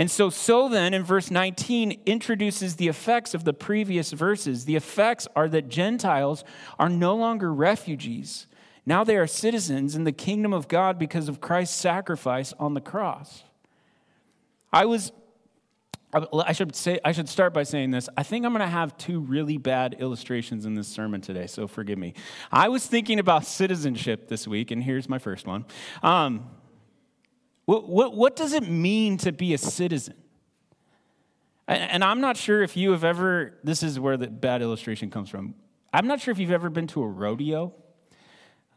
and 0.02 0.11
so, 0.11 0.30
so 0.30 0.68
then, 0.68 0.94
in 0.94 1.04
verse 1.04 1.30
19, 1.30 2.00
introduces 2.06 2.75
the 2.75 2.88
effects 2.88 3.35
of 3.35 3.44
the 3.44 3.52
previous 3.52 4.11
verses. 4.11 4.64
The 4.64 4.75
effects 4.75 5.28
are 5.37 5.49
that 5.50 5.68
Gentiles 5.68 6.42
are 6.76 6.88
no 6.88 7.14
longer 7.14 7.54
refugees. 7.54 8.49
Now 8.85 9.04
they 9.04 9.16
are 9.16 9.28
citizens 9.28 9.94
in 9.94 10.02
the 10.02 10.11
kingdom 10.11 10.52
of 10.52 10.66
God 10.66 10.99
because 10.99 11.28
of 11.28 11.40
Christ's 11.40 11.76
sacrifice 11.76 12.52
on 12.59 12.75
the 12.75 12.80
cross. 12.80 13.44
I 14.73 14.87
was, 14.87 15.12
I 16.12 16.52
should 16.52 16.75
say, 16.75 16.99
I 17.04 17.12
should 17.12 17.28
start 17.28 17.54
by 17.54 17.62
saying 17.62 17.92
this. 17.92 18.09
I 18.16 18.25
think 18.25 18.44
I'm 18.44 18.50
going 18.50 18.59
to 18.59 18.66
have 18.66 18.99
two 18.99 19.21
really 19.21 19.56
bad 19.56 19.94
illustrations 20.00 20.66
in 20.66 20.75
this 20.75 20.88
sermon 20.88 21.21
today, 21.21 21.47
so 21.47 21.68
forgive 21.68 21.99
me. 21.99 22.14
I 22.50 22.71
was 22.71 22.85
thinking 22.85 23.21
about 23.21 23.47
citizenship 23.47 24.26
this 24.26 24.49
week, 24.49 24.73
and 24.73 24.82
here's 24.82 25.09
my 25.09 25.21
first 25.21 25.47
one. 25.47 25.64
Um, 26.02 26.50
what, 27.64 27.88
what, 27.88 28.14
what 28.14 28.37
does 28.37 28.52
it 28.52 28.69
mean 28.69 29.19
to 29.19 29.33
be 29.33 29.54
a 29.54 29.59
citizen? 29.59 30.14
And 31.69 32.02
I'm 32.02 32.21
not 32.21 32.37
sure 32.37 32.62
if 32.62 32.76
you 32.76 32.90
have 32.90 33.04
ever, 33.04 33.59
this 33.62 33.83
is 33.83 33.99
where 33.99 34.16
the 34.16 34.26
bad 34.26 34.62
illustration 34.62 35.11
comes 35.11 35.31
from. 35.31 35.54
I'm 35.92 36.07
not 36.07 36.21
sure 36.21 36.33
if 36.33 36.38
you've 36.38 36.50
ever 36.50 36.71
been 36.71 36.88
to 36.88 37.02
a 37.02 37.07
rodeo. 37.07 37.73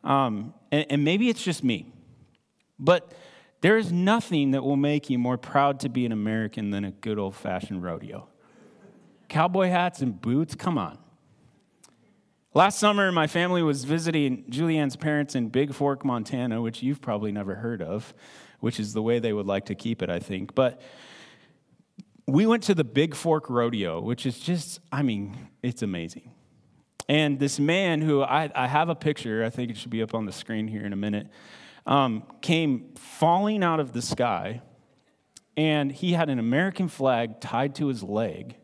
Um, 0.03 0.53
and, 0.71 0.85
and 0.89 1.03
maybe 1.03 1.29
it's 1.29 1.43
just 1.43 1.63
me. 1.63 1.91
But 2.77 3.11
there 3.61 3.77
is 3.77 3.91
nothing 3.91 4.51
that 4.51 4.63
will 4.63 4.75
make 4.75 5.09
you 5.09 5.17
more 5.17 5.37
proud 5.37 5.79
to 5.79 5.89
be 5.89 6.05
an 6.05 6.11
American 6.11 6.69
than 6.69 6.85
a 6.85 6.91
good 6.91 7.17
old 7.17 7.35
fashioned 7.35 7.81
rodeo. 7.81 8.27
Cowboy 9.27 9.69
hats 9.69 10.01
and 10.01 10.21
boots, 10.21 10.53
come 10.53 10.77
on. 10.77 10.99
Last 12.53 12.79
summer, 12.79 13.11
my 13.11 13.27
family 13.27 13.63
was 13.63 13.83
visiting 13.83 14.45
Julianne's 14.47 14.95
parents 14.95 15.35
in 15.35 15.49
Bigfork, 15.49 16.05
Montana, 16.05 16.61
which 16.61 16.83
you've 16.83 17.01
probably 17.01 17.31
never 17.31 17.55
heard 17.55 17.81
of 17.81 18.13
which 18.65 18.79
is 18.79 18.93
the 18.93 19.01
way 19.03 19.19
they 19.19 19.31
would 19.31 19.45
like 19.45 19.65
to 19.67 19.75
keep 19.75 20.01
it, 20.01 20.09
I 20.09 20.17
think. 20.17 20.55
But 20.55 20.81
we 22.25 22.47
went 22.47 22.63
to 22.63 22.73
the 22.73 22.83
Bigfork 22.83 23.41
Rodeo, 23.47 24.01
which 24.01 24.25
is 24.25 24.39
just, 24.39 24.79
I 24.91 25.03
mean, 25.03 25.37
it's 25.61 25.83
amazing. 25.83 26.31
And 27.07 27.37
this 27.37 27.59
man 27.59 28.01
who 28.01 28.23
I, 28.23 28.49
I 28.55 28.65
have 28.65 28.89
a 28.89 28.95
picture, 28.95 29.45
I 29.45 29.51
think 29.51 29.69
it 29.69 29.77
should 29.77 29.91
be 29.91 30.01
up 30.01 30.15
on 30.15 30.25
the 30.25 30.31
screen 30.31 30.67
here 30.67 30.83
in 30.83 30.93
a 30.93 30.95
minute, 30.95 31.27
um, 31.85 32.23
came 32.41 32.95
falling 32.95 33.63
out 33.63 33.79
of 33.79 33.93
the 33.93 34.01
sky, 34.01 34.63
and 35.55 35.91
he 35.91 36.13
had 36.13 36.31
an 36.31 36.39
American 36.39 36.87
flag 36.87 37.39
tied 37.39 37.75
to 37.75 37.89
his 37.89 38.01
leg. 38.01 38.55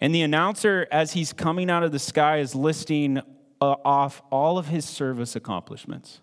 And 0.00 0.14
the 0.14 0.22
announcer, 0.22 0.86
as 0.90 1.12
he's 1.12 1.34
coming 1.34 1.68
out 1.68 1.82
of 1.82 1.92
the 1.92 1.98
sky, 1.98 2.38
is 2.38 2.54
listing 2.54 3.18
uh, 3.60 3.74
off 3.84 4.22
all 4.30 4.56
of 4.56 4.68
his 4.68 4.86
service 4.86 5.36
accomplishments. 5.36 6.22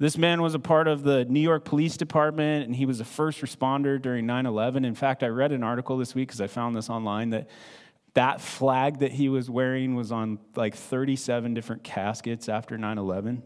This 0.00 0.16
man 0.16 0.40
was 0.40 0.54
a 0.54 0.58
part 0.58 0.88
of 0.88 1.02
the 1.02 1.26
New 1.26 1.40
York 1.40 1.66
Police 1.66 1.98
Department, 1.98 2.64
and 2.64 2.74
he 2.74 2.86
was 2.86 3.00
a 3.00 3.04
first 3.04 3.42
responder 3.42 4.00
during 4.00 4.24
9 4.24 4.46
11. 4.46 4.86
In 4.86 4.94
fact, 4.94 5.22
I 5.22 5.26
read 5.26 5.52
an 5.52 5.62
article 5.62 5.98
this 5.98 6.14
week 6.14 6.28
because 6.28 6.40
I 6.40 6.46
found 6.46 6.74
this 6.74 6.88
online 6.88 7.30
that 7.30 7.50
that 8.14 8.40
flag 8.40 9.00
that 9.00 9.12
he 9.12 9.28
was 9.28 9.50
wearing 9.50 9.94
was 9.94 10.10
on 10.10 10.38
like 10.56 10.74
37 10.74 11.52
different 11.52 11.84
caskets 11.84 12.48
after 12.48 12.78
9 12.78 12.96
11. 12.96 13.42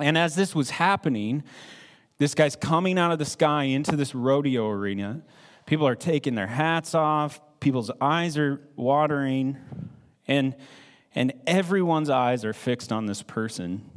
And 0.00 0.18
as 0.18 0.34
this 0.34 0.52
was 0.52 0.70
happening, 0.70 1.44
this 2.18 2.34
guy's 2.34 2.56
coming 2.56 2.98
out 2.98 3.12
of 3.12 3.20
the 3.20 3.24
sky 3.24 3.64
into 3.64 3.94
this 3.94 4.16
rodeo 4.16 4.68
arena. 4.68 5.22
People 5.64 5.86
are 5.86 5.94
taking 5.94 6.34
their 6.34 6.48
hats 6.48 6.92
off, 6.92 7.40
people's 7.60 7.92
eyes 8.00 8.36
are 8.36 8.60
watering, 8.74 9.58
and, 10.26 10.56
and 11.14 11.34
everyone's 11.46 12.10
eyes 12.10 12.44
are 12.44 12.52
fixed 12.52 12.90
on 12.90 13.06
this 13.06 13.22
person 13.22 13.88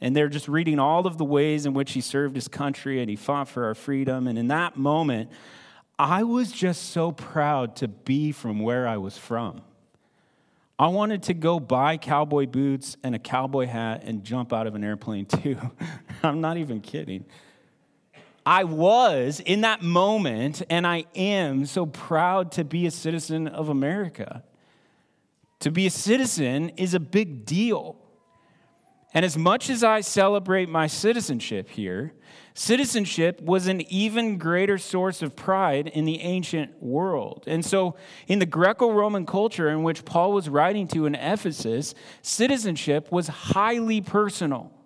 and 0.00 0.14
they're 0.14 0.28
just 0.28 0.48
reading 0.48 0.78
all 0.78 1.06
of 1.06 1.18
the 1.18 1.24
ways 1.24 1.66
in 1.66 1.74
which 1.74 1.92
he 1.92 2.00
served 2.00 2.34
his 2.34 2.48
country 2.48 3.00
and 3.00 3.10
he 3.10 3.16
fought 3.16 3.48
for 3.48 3.64
our 3.64 3.74
freedom. 3.74 4.26
And 4.26 4.38
in 4.38 4.48
that 4.48 4.76
moment, 4.76 5.30
I 5.98 6.22
was 6.22 6.52
just 6.52 6.90
so 6.90 7.10
proud 7.10 7.74
to 7.76 7.88
be 7.88 8.30
from 8.30 8.60
where 8.60 8.86
I 8.86 8.98
was 8.98 9.18
from. 9.18 9.62
I 10.78 10.86
wanted 10.86 11.24
to 11.24 11.34
go 11.34 11.58
buy 11.58 11.96
cowboy 11.96 12.46
boots 12.46 12.96
and 13.02 13.16
a 13.16 13.18
cowboy 13.18 13.66
hat 13.66 14.02
and 14.04 14.22
jump 14.22 14.52
out 14.52 14.68
of 14.68 14.76
an 14.76 14.84
airplane 14.84 15.26
too. 15.42 15.58
I'm 16.22 16.40
not 16.40 16.56
even 16.56 16.80
kidding. 16.80 17.24
I 18.46 18.64
was 18.64 19.40
in 19.40 19.62
that 19.62 19.82
moment, 19.82 20.62
and 20.70 20.86
I 20.86 21.04
am 21.14 21.66
so 21.66 21.84
proud 21.84 22.52
to 22.52 22.64
be 22.64 22.86
a 22.86 22.90
citizen 22.90 23.46
of 23.46 23.68
America. 23.68 24.42
To 25.60 25.70
be 25.70 25.86
a 25.86 25.90
citizen 25.90 26.70
is 26.70 26.94
a 26.94 27.00
big 27.00 27.44
deal. 27.44 27.96
And 29.14 29.24
as 29.24 29.38
much 29.38 29.70
as 29.70 29.82
I 29.82 30.02
celebrate 30.02 30.68
my 30.68 30.86
citizenship 30.86 31.70
here, 31.70 32.12
citizenship 32.52 33.40
was 33.40 33.66
an 33.66 33.80
even 33.90 34.36
greater 34.36 34.76
source 34.76 35.22
of 35.22 35.34
pride 35.34 35.88
in 35.88 36.04
the 36.04 36.20
ancient 36.20 36.82
world. 36.82 37.44
And 37.46 37.64
so, 37.64 37.96
in 38.26 38.38
the 38.38 38.46
Greco 38.46 38.92
Roman 38.92 39.24
culture 39.24 39.70
in 39.70 39.82
which 39.82 40.04
Paul 40.04 40.32
was 40.32 40.48
writing 40.50 40.86
to 40.88 41.06
in 41.06 41.14
Ephesus, 41.14 41.94
citizenship 42.20 43.10
was 43.10 43.28
highly 43.28 44.02
personal. 44.02 44.77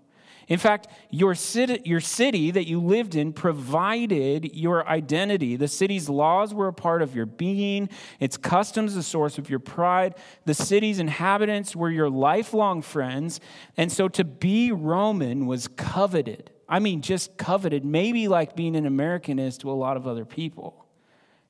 In 0.53 0.59
fact, 0.59 0.89
your 1.09 1.35
city, 1.35 1.81
your 1.87 2.03
city 2.03 2.51
that 2.51 2.69
you 2.69 2.79
lived 2.79 3.15
in 3.15 3.33
provided 3.33 4.55
your 4.55 4.87
identity. 4.87 5.57
The 5.57 5.67
city's 5.67 6.11
laws 6.11 6.53
were 6.53 6.69
a 6.69 6.75
part 6.75 7.01
of 7.01 7.17
your 7.17 7.25
being, 7.25 7.89
its 8.21 8.37
customs 8.37 8.95
the 8.95 9.03
source 9.03 9.39
of 9.39 9.49
your 9.49 9.61
pride. 9.61 10.15
The 10.45 10.53
city's 10.53 10.99
inhabitants 10.99 11.75
were 11.75 11.89
your 11.89 12.11
lifelong 12.11 12.83
friends. 12.83 13.41
And 13.79 13.91
so 13.91 14.09
to 14.09 14.25
be 14.25 14.73
Roman 14.73 15.47
was 15.47 15.69
coveted. 15.69 16.51
I 16.69 16.81
mean, 16.81 17.01
just 17.01 17.39
coveted, 17.39 17.83
maybe 17.83 18.29
like 18.29 18.55
being 18.55 18.77
an 18.77 18.85
American 18.85 19.39
is 19.39 19.57
to 19.57 19.71
a 19.71 19.73
lot 19.73 19.97
of 19.97 20.07
other 20.07 20.27
people. 20.27 20.85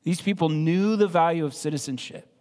These 0.05 0.21
people 0.21 0.49
knew 0.49 0.95
the 0.95 1.09
value 1.09 1.45
of 1.45 1.55
citizenship. 1.55 2.32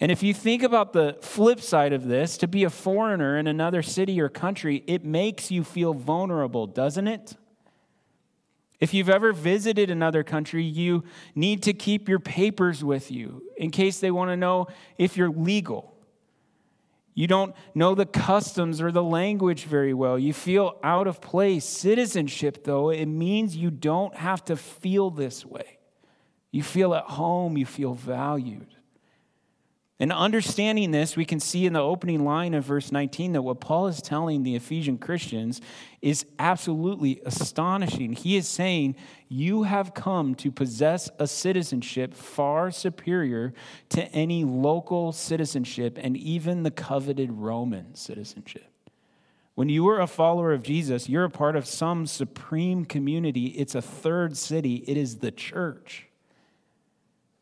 And 0.00 0.10
if 0.10 0.22
you 0.22 0.32
think 0.32 0.62
about 0.62 0.94
the 0.94 1.18
flip 1.20 1.60
side 1.60 1.92
of 1.92 2.06
this, 2.06 2.38
to 2.38 2.48
be 2.48 2.64
a 2.64 2.70
foreigner 2.70 3.36
in 3.36 3.46
another 3.46 3.82
city 3.82 4.18
or 4.18 4.30
country, 4.30 4.82
it 4.86 5.04
makes 5.04 5.50
you 5.50 5.62
feel 5.62 5.92
vulnerable, 5.92 6.66
doesn't 6.66 7.06
it? 7.06 7.36
If 8.80 8.94
you've 8.94 9.10
ever 9.10 9.34
visited 9.34 9.90
another 9.90 10.24
country, 10.24 10.64
you 10.64 11.04
need 11.34 11.62
to 11.64 11.74
keep 11.74 12.08
your 12.08 12.18
papers 12.18 12.82
with 12.82 13.10
you 13.10 13.42
in 13.58 13.70
case 13.70 14.00
they 14.00 14.10
want 14.10 14.30
to 14.30 14.38
know 14.38 14.68
if 14.96 15.18
you're 15.18 15.30
legal. 15.30 15.94
You 17.12 17.26
don't 17.26 17.54
know 17.74 17.94
the 17.94 18.06
customs 18.06 18.80
or 18.80 18.90
the 18.90 19.02
language 19.02 19.64
very 19.64 19.92
well. 19.92 20.18
You 20.18 20.32
feel 20.32 20.78
out 20.82 21.06
of 21.06 21.20
place. 21.20 21.66
Citizenship, 21.66 22.64
though, 22.64 22.88
it 22.88 23.04
means 23.04 23.54
you 23.54 23.70
don't 23.70 24.14
have 24.16 24.42
to 24.46 24.56
feel 24.56 25.10
this 25.10 25.44
way. 25.44 25.78
You 26.50 26.62
feel 26.62 26.94
at 26.94 27.04
home, 27.04 27.58
you 27.58 27.66
feel 27.66 27.92
valued. 27.92 28.74
And 30.00 30.14
understanding 30.14 30.92
this, 30.92 31.14
we 31.14 31.26
can 31.26 31.40
see 31.40 31.66
in 31.66 31.74
the 31.74 31.82
opening 31.82 32.24
line 32.24 32.54
of 32.54 32.64
verse 32.64 32.90
19 32.90 33.34
that 33.34 33.42
what 33.42 33.60
Paul 33.60 33.86
is 33.86 34.00
telling 34.00 34.42
the 34.42 34.56
Ephesian 34.56 34.96
Christians 34.96 35.60
is 36.00 36.24
absolutely 36.38 37.20
astonishing. 37.26 38.14
He 38.14 38.36
is 38.38 38.48
saying, 38.48 38.96
You 39.28 39.64
have 39.64 39.92
come 39.92 40.34
to 40.36 40.50
possess 40.50 41.10
a 41.18 41.26
citizenship 41.26 42.14
far 42.14 42.70
superior 42.70 43.52
to 43.90 44.02
any 44.06 44.42
local 44.42 45.12
citizenship 45.12 45.98
and 46.00 46.16
even 46.16 46.62
the 46.62 46.70
coveted 46.70 47.30
Roman 47.30 47.94
citizenship. 47.94 48.72
When 49.54 49.68
you 49.68 49.86
are 49.90 50.00
a 50.00 50.06
follower 50.06 50.54
of 50.54 50.62
Jesus, 50.62 51.10
you're 51.10 51.24
a 51.24 51.30
part 51.30 51.56
of 51.56 51.66
some 51.66 52.06
supreme 52.06 52.86
community. 52.86 53.48
It's 53.48 53.74
a 53.74 53.82
third 53.82 54.38
city, 54.38 54.76
it 54.86 54.96
is 54.96 55.18
the 55.18 55.30
church. 55.30 56.09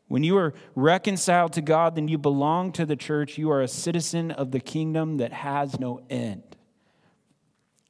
When 0.09 0.23
you 0.23 0.37
are 0.37 0.53
reconciled 0.75 1.53
to 1.53 1.61
God, 1.61 1.95
then 1.95 2.07
you 2.07 2.17
belong 2.17 2.73
to 2.73 2.85
the 2.85 2.95
church. 2.95 3.37
You 3.37 3.51
are 3.51 3.61
a 3.61 3.67
citizen 3.67 4.31
of 4.31 4.51
the 4.51 4.59
kingdom 4.59 5.17
that 5.17 5.31
has 5.31 5.79
no 5.79 6.01
end. 6.09 6.43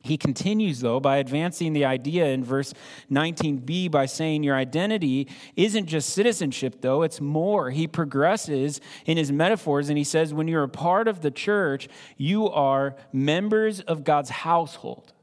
He 0.02 0.18
continues, 0.18 0.80
though, 0.80 1.00
by 1.00 1.18
advancing 1.18 1.74
the 1.74 1.84
idea 1.86 2.28
in 2.28 2.44
verse 2.44 2.74
19b 3.12 3.92
by 3.92 4.06
saying 4.06 4.44
your 4.44 4.56
identity 4.56 5.28
isn't 5.58 5.88
just 5.88 6.10
citizenship, 6.12 6.82
though, 6.82 7.04
it's 7.04 7.20
more. 7.20 7.70
He 7.70 7.86
progresses 7.86 8.80
in 9.06 9.18
his 9.18 9.32
metaphors 9.32 9.90
and 9.90 9.98
he 9.98 10.06
says, 10.06 10.34
when 10.34 10.48
you're 10.48 10.64
a 10.64 10.70
part 10.70 11.10
of 11.10 11.22
the 11.22 11.32
church, 11.32 11.90
you 12.18 12.50
are 12.50 12.96
members 13.12 13.82
of 13.82 14.06
God's 14.06 14.30
household, 14.30 15.14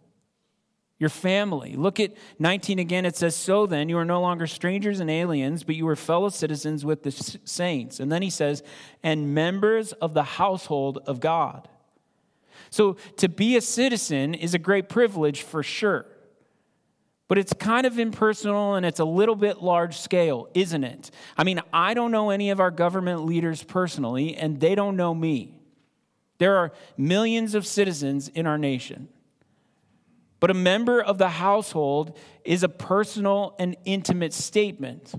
your 0.99 1.11
family. 1.11 1.75
Look 1.77 2.01
at 2.01 2.13
19 2.39 2.79
again. 2.79 3.05
It 3.05 3.17
says, 3.17 3.37
So 3.37 3.67
then, 3.67 3.89
you 3.89 3.99
are 3.99 4.05
no 4.05 4.21
longer 4.21 4.47
strangers 4.47 5.01
and 5.01 5.11
aliens, 5.11 5.63
but 5.63 5.77
you 5.77 5.87
are 5.89 5.97
fellow 5.97 6.31
citizens 6.31 6.85
with 6.85 7.03
the 7.03 7.11
saints. 7.45 8.01
And 8.01 8.11
then 8.11 8.23
he 8.23 8.31
says, 8.31 8.63
and 9.03 9.35
members 9.35 9.93
of 9.93 10.15
the 10.15 10.23
household 10.23 10.99
of 11.07 11.21
God. 11.21 11.69
So 12.71 12.95
to 13.19 13.29
be 13.29 13.57
a 13.57 13.61
citizen 13.61 14.35
is 14.35 14.55
a 14.55 14.59
great 14.59 14.89
privilege 14.89 15.43
for 15.43 15.63
sure. 15.63 16.07
But 17.29 17.39
it's 17.39 17.53
kind 17.53 17.87
of 17.87 17.99
impersonal 17.99 18.75
and 18.75 18.87
it's 18.87 19.01
a 19.01 19.05
little 19.05 19.35
bit 19.35 19.63
large 19.63 19.99
scale, 19.99 20.49
isn't 20.55 20.85
it? 20.85 21.11
I 21.37 21.45
mean, 21.45 21.61
I 21.73 21.93
don't 21.93 22.13
know 22.13 22.31
any 22.31 22.51
of 22.51 22.61
our 22.61 22.71
government 22.71 23.25
leaders 23.25 23.63
personally, 23.63 24.37
and 24.37 24.61
they 24.61 24.75
don't 24.75 24.97
know 24.97 25.15
me. 25.15 25.59
There 26.39 26.57
are 26.57 26.73
millions 26.97 27.55
of 27.55 27.67
citizens 27.67 28.29
in 28.29 28.47
our 28.47 28.59
nation. 28.59 29.09
But 30.47 30.53
a 30.53 30.61
member 30.61 31.03
of 31.03 31.19
the 31.19 31.31
household 31.31 32.17
is 32.45 32.63
a 32.63 32.69
personal 32.69 33.57
and 33.59 33.77
intimate 33.85 34.33
statement. 34.33 35.13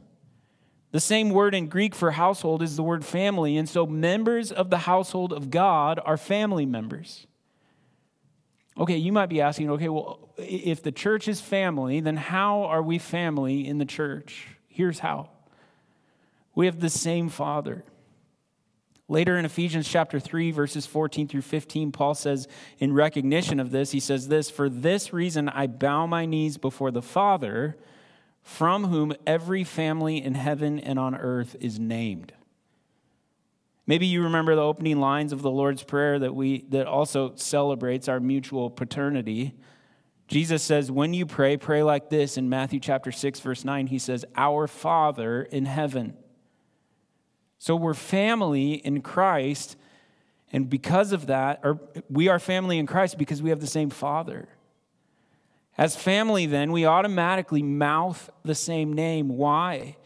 The 0.91 1.01
same 1.01 1.31
word 1.31 1.53
in 1.53 1.67
Greek 1.67 1.93
for 1.93 2.11
household 2.11 2.61
is 2.61 2.77
the 2.77 2.83
word 2.83 3.03
family, 3.03 3.57
and 3.57 3.67
so 3.67 3.85
members 3.85 4.53
of 4.53 4.69
the 4.69 4.77
household 4.77 5.33
of 5.33 5.51
God 5.51 5.99
are 6.05 6.15
family 6.15 6.65
members. 6.65 7.27
Okay, 8.77 8.95
you 8.95 9.11
might 9.11 9.25
be 9.25 9.41
asking, 9.41 9.69
okay, 9.71 9.89
well, 9.89 10.29
if 10.37 10.81
the 10.81 10.93
church 10.93 11.27
is 11.27 11.41
family, 11.41 11.99
then 11.99 12.15
how 12.15 12.63
are 12.63 12.81
we 12.81 12.97
family 12.97 13.67
in 13.67 13.79
the 13.79 13.85
church? 13.85 14.47
Here's 14.69 14.99
how 14.99 15.29
we 16.55 16.67
have 16.67 16.79
the 16.79 16.89
same 16.89 17.27
Father. 17.27 17.83
Later 19.09 19.37
in 19.37 19.45
Ephesians 19.45 19.87
chapter 19.87 20.19
3, 20.19 20.51
verses 20.51 20.85
14 20.85 21.29
through 21.29 21.41
15, 21.41 21.93
Paul 21.93 22.13
says, 22.13 22.47
in 22.77 22.93
recognition 22.93 23.59
of 23.59 23.71
this, 23.71 23.91
he 23.91 24.01
says 24.01 24.27
this 24.27 24.49
For 24.49 24.69
this 24.69 25.13
reason 25.13 25.47
I 25.47 25.67
bow 25.67 26.05
my 26.05 26.25
knees 26.25 26.57
before 26.57 26.91
the 26.91 27.01
Father, 27.01 27.77
from 28.41 28.85
whom 28.85 29.13
every 29.25 29.63
family 29.63 30.21
in 30.21 30.35
heaven 30.35 30.79
and 30.79 30.99
on 30.99 31.15
earth 31.15 31.55
is 31.61 31.79
named. 31.79 32.33
Maybe 33.85 34.05
you 34.05 34.23
remember 34.23 34.53
the 34.53 34.61
opening 34.61 34.99
lines 34.99 35.31
of 35.31 35.41
the 35.41 35.51
Lord's 35.51 35.83
Prayer 35.83 36.19
that, 36.19 36.35
we, 36.35 36.65
that 36.69 36.87
also 36.87 37.33
celebrates 37.35 38.09
our 38.09 38.19
mutual 38.19 38.69
paternity. 38.69 39.55
Jesus 40.27 40.61
says, 40.61 40.91
When 40.91 41.13
you 41.13 41.25
pray, 41.25 41.55
pray 41.55 41.81
like 41.83 42.09
this. 42.09 42.35
In 42.35 42.49
Matthew 42.49 42.81
chapter 42.81 43.13
6, 43.13 43.39
verse 43.39 43.63
9, 43.63 43.87
he 43.87 43.99
says, 43.99 44.25
Our 44.35 44.67
Father 44.67 45.43
in 45.43 45.63
heaven. 45.63 46.17
So 47.59 47.75
we're 47.75 47.93
family 47.93 48.73
in 48.73 49.01
Christ, 49.01 49.75
and 50.51 50.69
because 50.69 51.11
of 51.11 51.27
that, 51.27 51.59
or 51.63 51.79
we 52.09 52.27
are 52.27 52.39
family 52.39 52.77
in 52.77 52.85
Christ 52.85 53.17
because 53.17 53.41
we 53.41 53.49
have 53.49 53.59
the 53.59 53.67
same 53.67 53.89
Father. 53.89 54.47
As 55.77 55.95
family, 55.95 56.47
then, 56.47 56.71
we 56.71 56.85
automatically 56.85 57.61
mouth 57.61 58.29
the 58.43 58.55
same 58.55 58.93
name. 58.93 59.29
Why? 59.29 59.97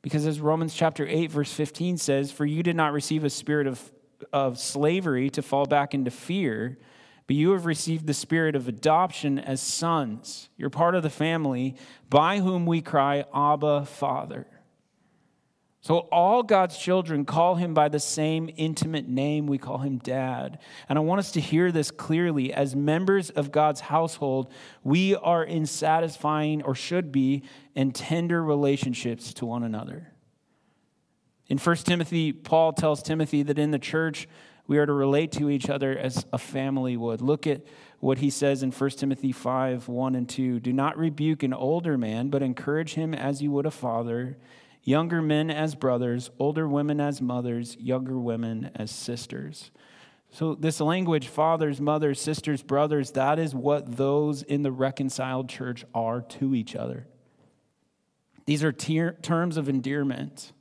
Because 0.00 0.26
as 0.26 0.40
Romans 0.40 0.74
chapter 0.74 1.06
8, 1.06 1.30
verse 1.30 1.52
15 1.52 1.98
says, 1.98 2.30
For 2.30 2.46
you 2.46 2.62
did 2.62 2.76
not 2.76 2.92
receive 2.92 3.24
a 3.24 3.30
spirit 3.30 3.66
of, 3.66 3.92
of 4.32 4.58
slavery 4.58 5.28
to 5.30 5.42
fall 5.42 5.66
back 5.66 5.92
into 5.92 6.10
fear, 6.10 6.78
but 7.26 7.36
you 7.36 7.52
have 7.52 7.66
received 7.66 8.06
the 8.06 8.14
spirit 8.14 8.56
of 8.56 8.68
adoption 8.68 9.38
as 9.38 9.60
sons. 9.60 10.48
You're 10.56 10.70
part 10.70 10.94
of 10.94 11.02
the 11.02 11.10
family 11.10 11.76
by 12.08 12.38
whom 12.38 12.64
we 12.64 12.80
cry, 12.80 13.24
Abba, 13.34 13.86
Father. 13.86 14.46
So 15.84 15.98
all 16.10 16.42
God's 16.42 16.78
children 16.78 17.26
call 17.26 17.56
him 17.56 17.74
by 17.74 17.90
the 17.90 18.00
same 18.00 18.48
intimate 18.56 19.06
name. 19.06 19.46
We 19.46 19.58
call 19.58 19.76
him 19.76 19.98
dad. 19.98 20.58
And 20.88 20.98
I 20.98 21.02
want 21.02 21.18
us 21.18 21.32
to 21.32 21.42
hear 21.42 21.70
this 21.70 21.90
clearly. 21.90 22.54
As 22.54 22.74
members 22.74 23.28
of 23.28 23.52
God's 23.52 23.80
household, 23.80 24.50
we 24.82 25.14
are 25.14 25.44
in 25.44 25.66
satisfying, 25.66 26.62
or 26.62 26.74
should 26.74 27.12
be, 27.12 27.42
in 27.74 27.92
tender 27.92 28.42
relationships 28.42 29.34
to 29.34 29.44
one 29.44 29.62
another. 29.62 30.10
In 31.48 31.58
1 31.58 31.76
Timothy, 31.76 32.32
Paul 32.32 32.72
tells 32.72 33.02
Timothy 33.02 33.42
that 33.42 33.58
in 33.58 33.70
the 33.70 33.78
church, 33.78 34.26
we 34.66 34.78
are 34.78 34.86
to 34.86 34.92
relate 34.94 35.32
to 35.32 35.50
each 35.50 35.68
other 35.68 35.94
as 35.94 36.24
a 36.32 36.38
family 36.38 36.96
would. 36.96 37.20
Look 37.20 37.46
at 37.46 37.60
what 38.00 38.16
he 38.16 38.30
says 38.30 38.62
in 38.62 38.70
1 38.70 38.90
Timothy 38.92 39.32
5 39.32 39.86
1 39.86 40.14
and 40.14 40.26
2. 40.26 40.60
Do 40.60 40.72
not 40.72 40.96
rebuke 40.96 41.42
an 41.42 41.52
older 41.52 41.98
man, 41.98 42.30
but 42.30 42.42
encourage 42.42 42.94
him 42.94 43.12
as 43.12 43.42
you 43.42 43.50
would 43.50 43.66
a 43.66 43.70
father 43.70 44.38
younger 44.84 45.22
men 45.22 45.50
as 45.50 45.74
brothers, 45.74 46.30
older 46.38 46.68
women 46.68 47.00
as 47.00 47.20
mothers, 47.20 47.76
younger 47.80 48.18
women 48.18 48.70
as 48.74 48.90
sisters. 48.90 49.70
So, 50.30 50.54
this 50.54 50.80
language, 50.80 51.28
fathers, 51.28 51.80
mothers, 51.80 52.20
sisters, 52.20 52.62
brothers, 52.62 53.12
that 53.12 53.38
is 53.38 53.54
what 53.54 53.96
those 53.96 54.42
in 54.42 54.62
the 54.62 54.72
reconciled 54.72 55.48
church 55.48 55.84
are 55.94 56.20
to 56.20 56.54
each 56.54 56.74
other. 56.74 57.06
These 58.44 58.64
are 58.64 58.72
ter- 58.72 59.12
terms 59.12 59.56
of 59.56 59.68
endearment. 59.68 60.52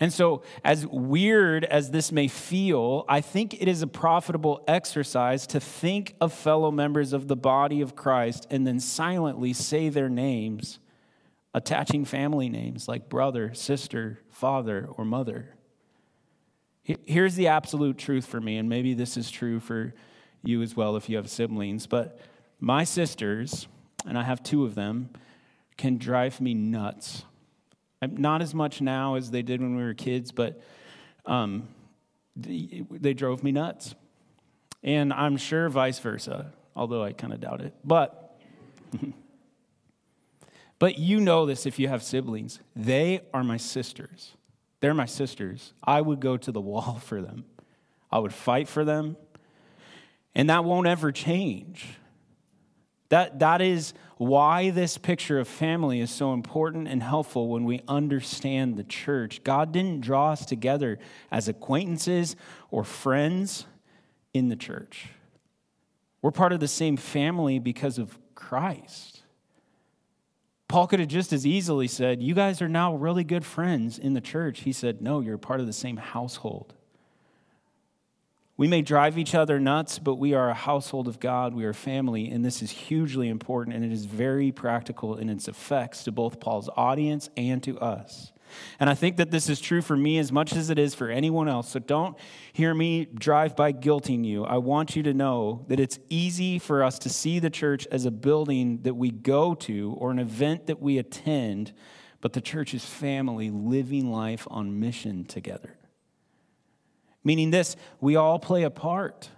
And 0.00 0.12
so, 0.12 0.42
as 0.62 0.86
weird 0.86 1.64
as 1.64 1.92
this 1.92 2.12
may 2.12 2.28
feel, 2.28 3.04
I 3.08 3.20
think 3.20 3.54
it 3.54 3.68
is 3.68 3.80
a 3.80 3.86
profitable 3.86 4.62
exercise 4.68 5.46
to 5.48 5.60
think 5.60 6.14
of 6.20 6.32
fellow 6.32 6.70
members 6.70 7.12
of 7.12 7.26
the 7.26 7.36
body 7.36 7.80
of 7.80 7.96
Christ 7.96 8.46
and 8.50 8.66
then 8.66 8.80
silently 8.80 9.52
say 9.52 9.88
their 9.88 10.08
names 10.10 10.78
attaching 11.54 12.04
family 12.04 12.48
names 12.48 12.88
like 12.88 13.08
brother, 13.08 13.54
sister, 13.54 14.18
father, 14.28 14.88
or 14.96 15.04
mother. 15.04 15.54
Here's 16.82 17.34
the 17.34 17.48
absolute 17.48 17.96
truth 17.96 18.26
for 18.26 18.40
me, 18.40 18.58
and 18.58 18.68
maybe 18.68 18.92
this 18.92 19.16
is 19.16 19.30
true 19.30 19.58
for 19.58 19.94
you 20.42 20.60
as 20.60 20.76
well 20.76 20.96
if 20.96 21.08
you 21.08 21.16
have 21.16 21.30
siblings, 21.30 21.86
but 21.86 22.20
my 22.60 22.84
sisters, 22.84 23.66
and 24.06 24.18
I 24.18 24.22
have 24.22 24.42
two 24.42 24.64
of 24.64 24.74
them, 24.74 25.08
can 25.78 25.96
drive 25.96 26.40
me 26.40 26.52
nuts. 26.52 27.24
Not 28.02 28.42
as 28.42 28.54
much 28.54 28.82
now 28.82 29.14
as 29.14 29.30
they 29.30 29.40
did 29.40 29.62
when 29.62 29.76
we 29.76 29.82
were 29.82 29.94
kids, 29.94 30.30
but 30.30 30.60
um, 31.24 31.68
they, 32.36 32.84
they 32.90 33.14
drove 33.14 33.42
me 33.42 33.52
nuts. 33.52 33.94
And 34.82 35.10
I'm 35.10 35.38
sure 35.38 35.70
vice 35.70 35.98
versa, 36.00 36.52
although 36.76 37.02
I 37.02 37.12
kind 37.12 37.32
of 37.32 37.40
doubt 37.40 37.62
it. 37.62 37.74
But 37.82 38.38
But 40.84 40.98
you 40.98 41.18
know 41.18 41.46
this 41.46 41.64
if 41.64 41.78
you 41.78 41.88
have 41.88 42.02
siblings. 42.02 42.60
They 42.76 43.22
are 43.32 43.42
my 43.42 43.56
sisters. 43.56 44.36
They're 44.80 44.92
my 44.92 45.06
sisters. 45.06 45.72
I 45.82 45.98
would 45.98 46.20
go 46.20 46.36
to 46.36 46.52
the 46.52 46.60
wall 46.60 47.00
for 47.02 47.22
them, 47.22 47.46
I 48.12 48.18
would 48.18 48.34
fight 48.34 48.68
for 48.68 48.84
them. 48.84 49.16
And 50.34 50.50
that 50.50 50.62
won't 50.66 50.86
ever 50.86 51.10
change. 51.10 51.86
That, 53.08 53.38
that 53.38 53.62
is 53.62 53.94
why 54.18 54.68
this 54.68 54.98
picture 54.98 55.38
of 55.38 55.48
family 55.48 56.00
is 56.02 56.10
so 56.10 56.34
important 56.34 56.86
and 56.86 57.02
helpful 57.02 57.48
when 57.48 57.64
we 57.64 57.80
understand 57.88 58.76
the 58.76 58.84
church. 58.84 59.42
God 59.42 59.72
didn't 59.72 60.02
draw 60.02 60.32
us 60.32 60.44
together 60.44 60.98
as 61.30 61.48
acquaintances 61.48 62.36
or 62.70 62.84
friends 62.84 63.64
in 64.34 64.50
the 64.50 64.56
church. 64.56 65.06
We're 66.20 66.30
part 66.30 66.52
of 66.52 66.60
the 66.60 66.68
same 66.68 66.98
family 66.98 67.58
because 67.58 67.96
of 67.96 68.18
Christ. 68.34 69.13
Paul 70.68 70.86
could 70.86 71.00
have 71.00 71.08
just 71.08 71.32
as 71.32 71.46
easily 71.46 71.88
said, 71.88 72.22
You 72.22 72.34
guys 72.34 72.62
are 72.62 72.68
now 72.68 72.94
really 72.94 73.24
good 73.24 73.44
friends 73.44 73.98
in 73.98 74.14
the 74.14 74.20
church. 74.20 74.60
He 74.60 74.72
said, 74.72 75.02
No, 75.02 75.20
you're 75.20 75.38
part 75.38 75.60
of 75.60 75.66
the 75.66 75.72
same 75.72 75.96
household. 75.96 76.74
We 78.56 78.68
may 78.68 78.82
drive 78.82 79.18
each 79.18 79.34
other 79.34 79.58
nuts, 79.58 79.98
but 79.98 80.14
we 80.14 80.32
are 80.32 80.48
a 80.48 80.54
household 80.54 81.08
of 81.08 81.18
God. 81.18 81.54
We 81.54 81.64
are 81.64 81.72
family, 81.72 82.30
and 82.30 82.44
this 82.44 82.62
is 82.62 82.70
hugely 82.70 83.28
important, 83.28 83.74
and 83.74 83.84
it 83.84 83.90
is 83.90 84.04
very 84.04 84.52
practical 84.52 85.16
in 85.16 85.28
its 85.28 85.48
effects 85.48 86.04
to 86.04 86.12
both 86.12 86.38
Paul's 86.38 86.70
audience 86.76 87.30
and 87.36 87.60
to 87.64 87.78
us. 87.80 88.32
And 88.78 88.90
I 88.90 88.94
think 88.94 89.16
that 89.16 89.30
this 89.30 89.48
is 89.48 89.60
true 89.60 89.82
for 89.82 89.96
me 89.96 90.18
as 90.18 90.32
much 90.32 90.54
as 90.54 90.70
it 90.70 90.78
is 90.78 90.94
for 90.94 91.08
anyone 91.08 91.48
else. 91.48 91.68
So 91.70 91.78
don't 91.78 92.16
hear 92.52 92.74
me 92.74 93.06
drive 93.06 93.56
by 93.56 93.72
guilting 93.72 94.24
you. 94.24 94.44
I 94.44 94.58
want 94.58 94.96
you 94.96 95.02
to 95.04 95.14
know 95.14 95.64
that 95.68 95.80
it's 95.80 95.98
easy 96.08 96.58
for 96.58 96.82
us 96.82 96.98
to 97.00 97.08
see 97.08 97.38
the 97.38 97.50
church 97.50 97.86
as 97.90 98.04
a 98.04 98.10
building 98.10 98.82
that 98.82 98.94
we 98.94 99.10
go 99.10 99.54
to 99.54 99.94
or 99.98 100.10
an 100.10 100.18
event 100.18 100.66
that 100.66 100.80
we 100.80 100.98
attend, 100.98 101.72
but 102.20 102.32
the 102.32 102.40
church 102.40 102.74
is 102.74 102.84
family 102.84 103.50
living 103.50 104.10
life 104.10 104.46
on 104.50 104.80
mission 104.80 105.24
together. 105.24 105.76
Meaning 107.24 107.50
this, 107.50 107.76
we 108.00 108.16
all 108.16 108.38
play 108.38 108.62
a 108.64 108.70
part. 108.70 109.30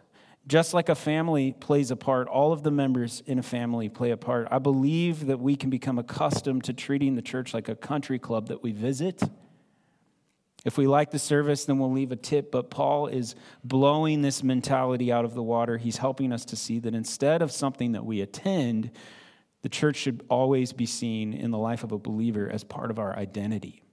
Just 0.46 0.74
like 0.74 0.88
a 0.88 0.94
family 0.94 1.52
plays 1.52 1.90
a 1.90 1.96
part, 1.96 2.28
all 2.28 2.52
of 2.52 2.62
the 2.62 2.70
members 2.70 3.22
in 3.26 3.38
a 3.38 3.42
family 3.42 3.88
play 3.88 4.12
a 4.12 4.16
part. 4.16 4.46
I 4.50 4.60
believe 4.60 5.26
that 5.26 5.40
we 5.40 5.56
can 5.56 5.70
become 5.70 5.98
accustomed 5.98 6.64
to 6.64 6.72
treating 6.72 7.16
the 7.16 7.22
church 7.22 7.52
like 7.52 7.68
a 7.68 7.74
country 7.74 8.18
club 8.18 8.48
that 8.48 8.62
we 8.62 8.72
visit 8.72 9.22
If 10.66 10.76
we 10.76 10.88
like 10.88 11.12
the 11.12 11.18
service, 11.20 11.64
then 11.64 11.78
we'll 11.78 11.92
leave 11.92 12.10
a 12.10 12.16
tip. 12.16 12.50
But 12.50 12.70
Paul 12.70 13.06
is 13.06 13.36
blowing 13.62 14.22
this 14.22 14.42
mentality 14.42 15.12
out 15.12 15.24
of 15.24 15.32
the 15.32 15.42
water. 15.42 15.78
He's 15.78 15.98
helping 15.98 16.32
us 16.32 16.44
to 16.46 16.56
see 16.56 16.80
that 16.80 16.92
instead 16.92 17.40
of 17.40 17.52
something 17.52 17.92
that 17.92 18.04
we 18.04 18.20
attend, 18.20 18.90
the 19.62 19.68
church 19.68 19.94
should 19.94 20.24
always 20.28 20.72
be 20.72 20.84
seen 20.84 21.32
in 21.32 21.52
the 21.52 21.58
life 21.58 21.84
of 21.84 21.92
a 21.92 21.98
believer 21.98 22.50
as 22.50 22.64
part 22.64 22.90
of 22.90 22.98
our 22.98 23.16
identity. 23.16 23.84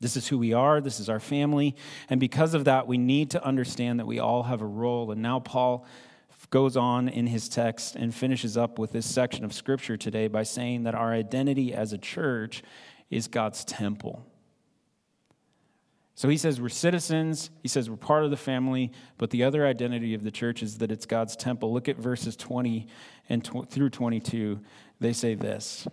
This 0.00 0.16
is 0.16 0.28
who 0.28 0.38
we 0.38 0.52
are, 0.52 0.80
this 0.80 1.00
is 1.00 1.08
our 1.08 1.18
family, 1.18 1.74
and 2.08 2.20
because 2.20 2.54
of 2.54 2.64
that, 2.66 2.86
we 2.86 2.98
need 2.98 3.30
to 3.32 3.44
understand 3.44 3.98
that 3.98 4.06
we 4.06 4.20
all 4.20 4.44
have 4.44 4.62
a 4.62 4.66
role. 4.66 5.10
And 5.10 5.20
now, 5.20 5.40
Paul 5.40 5.86
goes 6.50 6.76
on 6.76 7.08
in 7.08 7.26
his 7.26 7.48
text 7.48 7.96
and 7.96 8.14
finishes 8.14 8.56
up 8.56 8.78
with 8.78 8.92
this 8.92 9.06
section 9.06 9.44
of 9.44 9.52
scripture 9.52 9.96
today 9.96 10.28
by 10.28 10.42
saying 10.42 10.84
that 10.84 10.94
our 10.94 11.12
identity 11.12 11.74
as 11.74 11.92
a 11.92 11.98
church 11.98 12.62
is 13.10 13.28
God's 13.28 13.64
temple. 13.64 14.24
So 16.14 16.28
he 16.28 16.36
says 16.36 16.60
we're 16.60 16.68
citizens, 16.68 17.50
he 17.62 17.68
says 17.68 17.88
we're 17.88 17.96
part 17.96 18.24
of 18.24 18.30
the 18.30 18.36
family, 18.36 18.90
but 19.18 19.30
the 19.30 19.44
other 19.44 19.64
identity 19.64 20.14
of 20.14 20.24
the 20.24 20.32
church 20.32 20.62
is 20.62 20.78
that 20.78 20.90
it's 20.90 21.06
God's 21.06 21.36
temple. 21.36 21.72
Look 21.72 21.88
at 21.88 21.96
verses 21.96 22.34
20 22.34 22.88
and 23.28 23.44
tw- 23.44 23.70
through 23.70 23.90
22. 23.90 24.58
They 24.98 25.12
say 25.12 25.34
this 25.34 25.86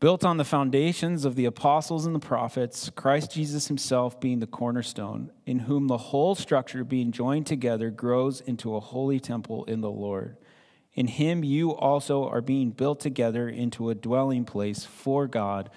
Built 0.00 0.24
on 0.24 0.36
the 0.36 0.44
foundations 0.44 1.24
of 1.24 1.34
the 1.34 1.44
apostles 1.44 2.06
and 2.06 2.14
the 2.14 2.20
prophets, 2.20 2.88
Christ 2.94 3.32
Jesus 3.32 3.66
himself 3.66 4.20
being 4.20 4.38
the 4.38 4.46
cornerstone, 4.46 5.32
in 5.44 5.60
whom 5.60 5.88
the 5.88 5.98
whole 5.98 6.36
structure 6.36 6.84
being 6.84 7.10
joined 7.10 7.48
together 7.48 7.90
grows 7.90 8.40
into 8.40 8.76
a 8.76 8.80
holy 8.80 9.18
temple 9.18 9.64
in 9.64 9.80
the 9.80 9.90
Lord. 9.90 10.36
In 10.94 11.08
him 11.08 11.42
you 11.42 11.74
also 11.74 12.28
are 12.28 12.40
being 12.40 12.70
built 12.70 13.00
together 13.00 13.48
into 13.48 13.90
a 13.90 13.94
dwelling 13.96 14.44
place 14.44 14.84
for 14.84 15.26
God 15.26 15.68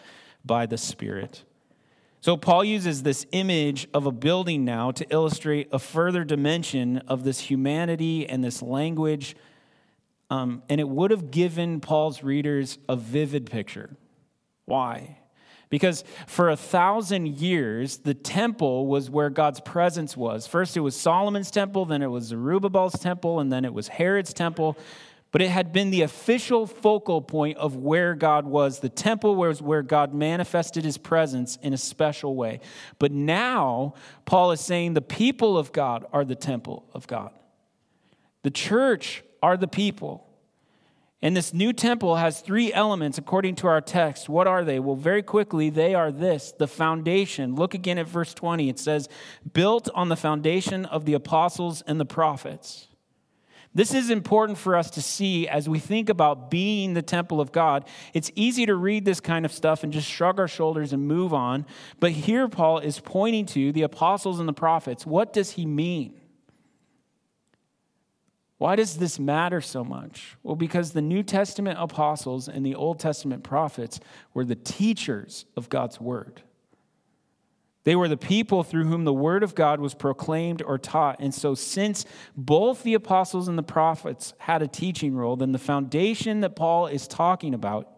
by 0.45 0.67
the 0.67 0.77
Spirit. 0.77 1.43
So, 2.19 2.37
Paul 2.37 2.63
uses 2.63 3.01
this 3.01 3.25
image 3.31 3.87
of 3.91 4.05
a 4.05 4.11
building 4.11 4.63
now 4.63 4.91
to 4.91 5.05
illustrate 5.09 5.69
a 5.71 5.79
further 5.79 6.23
dimension 6.23 6.99
of 7.07 7.23
this 7.23 7.39
humanity 7.39 8.29
and 8.29 8.43
this 8.43 8.61
language. 8.61 9.35
Um, 10.29 10.61
and 10.69 10.79
it 10.79 10.87
would 10.87 11.09
have 11.09 11.31
given 11.31 11.79
Paul's 11.79 12.21
readers 12.21 12.77
a 12.87 12.95
vivid 12.95 13.49
picture. 13.49 13.97
Why? 14.71 15.17
Because 15.69 16.05
for 16.27 16.49
a 16.49 16.55
thousand 16.55 17.27
years, 17.27 17.97
the 17.97 18.13
temple 18.13 18.87
was 18.87 19.09
where 19.09 19.29
God's 19.29 19.59
presence 19.59 20.15
was. 20.15 20.47
First, 20.47 20.77
it 20.77 20.79
was 20.79 20.95
Solomon's 20.95 21.51
temple, 21.51 21.85
then 21.85 22.01
it 22.01 22.07
was 22.07 22.23
Zerubbabel's 22.25 22.97
temple, 22.99 23.41
and 23.41 23.51
then 23.51 23.65
it 23.65 23.73
was 23.73 23.89
Herod's 23.89 24.33
temple 24.33 24.77
but 25.31 25.41
it 25.41 25.49
had 25.49 25.71
been 25.71 25.91
the 25.91 26.01
official 26.01 26.67
focal 26.67 27.21
point 27.21 27.57
of 27.57 27.77
where 27.77 28.15
God 28.15 28.45
was. 28.45 28.79
The 28.79 28.89
temple 28.89 29.35
was 29.35 29.61
where 29.61 29.81
God 29.81 30.13
manifested 30.13 30.83
his 30.83 30.97
presence 30.97 31.57
in 31.61 31.73
a 31.73 31.77
special 31.77 32.35
way. 32.35 32.59
But 32.99 33.13
now, 33.13 33.93
Paul 34.25 34.51
is 34.51 34.59
saying 34.59 34.93
the 34.93 35.01
people 35.01 35.57
of 35.57 35.71
God 35.71 36.05
are 36.11 36.25
the 36.25 36.35
temple 36.35 36.85
of 36.93 37.07
God. 37.07 37.31
The 38.43 38.51
church 38.51 39.23
are 39.41 39.55
the 39.55 39.69
people. 39.69 40.27
And 41.23 41.37
this 41.37 41.53
new 41.53 41.71
temple 41.71 42.15
has 42.15 42.41
three 42.41 42.73
elements 42.73 43.19
according 43.19 43.55
to 43.57 43.67
our 43.67 43.81
text. 43.81 44.27
What 44.27 44.47
are 44.47 44.63
they? 44.63 44.79
Well, 44.79 44.95
very 44.95 45.21
quickly, 45.21 45.69
they 45.69 45.93
are 45.93 46.11
this 46.11 46.51
the 46.57 46.67
foundation. 46.67 47.55
Look 47.55 47.75
again 47.75 47.99
at 47.99 48.07
verse 48.07 48.33
20. 48.33 48.69
It 48.69 48.79
says, 48.79 49.07
built 49.53 49.87
on 49.93 50.09
the 50.09 50.15
foundation 50.15 50.85
of 50.85 51.05
the 51.05 51.13
apostles 51.13 51.83
and 51.85 51.99
the 51.99 52.05
prophets. 52.05 52.87
This 53.73 53.93
is 53.93 54.09
important 54.09 54.57
for 54.57 54.75
us 54.75 54.89
to 54.91 55.01
see 55.01 55.47
as 55.47 55.69
we 55.69 55.79
think 55.79 56.09
about 56.09 56.51
being 56.51 56.93
the 56.93 57.01
temple 57.01 57.39
of 57.39 57.53
God. 57.53 57.87
It's 58.13 58.29
easy 58.35 58.65
to 58.65 58.75
read 58.75 59.05
this 59.05 59.21
kind 59.21 59.45
of 59.45 59.53
stuff 59.53 59.83
and 59.83 59.93
just 59.93 60.09
shrug 60.09 60.39
our 60.39 60.47
shoulders 60.47 60.91
and 60.91 61.07
move 61.07 61.33
on. 61.33 61.65
But 61.99 62.11
here, 62.11 62.49
Paul 62.49 62.79
is 62.79 62.99
pointing 62.99 63.45
to 63.47 63.71
the 63.71 63.83
apostles 63.83 64.39
and 64.39 64.49
the 64.49 64.53
prophets. 64.53 65.05
What 65.05 65.31
does 65.31 65.51
he 65.51 65.65
mean? 65.65 66.20
Why 68.61 68.75
does 68.75 68.97
this 68.97 69.17
matter 69.17 69.59
so 69.59 69.83
much? 69.83 70.37
Well, 70.43 70.55
because 70.55 70.91
the 70.91 71.01
New 71.01 71.23
Testament 71.23 71.79
apostles 71.81 72.47
and 72.47 72.63
the 72.63 72.75
Old 72.75 72.99
Testament 72.99 73.43
prophets 73.43 73.99
were 74.35 74.45
the 74.45 74.53
teachers 74.53 75.45
of 75.57 75.67
God's 75.67 75.99
word. 75.99 76.43
They 77.85 77.95
were 77.95 78.07
the 78.07 78.17
people 78.17 78.61
through 78.61 78.83
whom 78.83 79.03
the 79.03 79.15
word 79.15 79.41
of 79.41 79.55
God 79.55 79.79
was 79.79 79.95
proclaimed 79.95 80.61
or 80.61 80.77
taught. 80.77 81.19
And 81.19 81.33
so, 81.33 81.55
since 81.55 82.05
both 82.37 82.83
the 82.83 82.93
apostles 82.93 83.47
and 83.47 83.57
the 83.57 83.63
prophets 83.63 84.35
had 84.37 84.61
a 84.61 84.67
teaching 84.67 85.15
role, 85.15 85.35
then 85.35 85.53
the 85.53 85.57
foundation 85.57 86.41
that 86.41 86.55
Paul 86.55 86.85
is 86.85 87.07
talking 87.07 87.55
about 87.55 87.89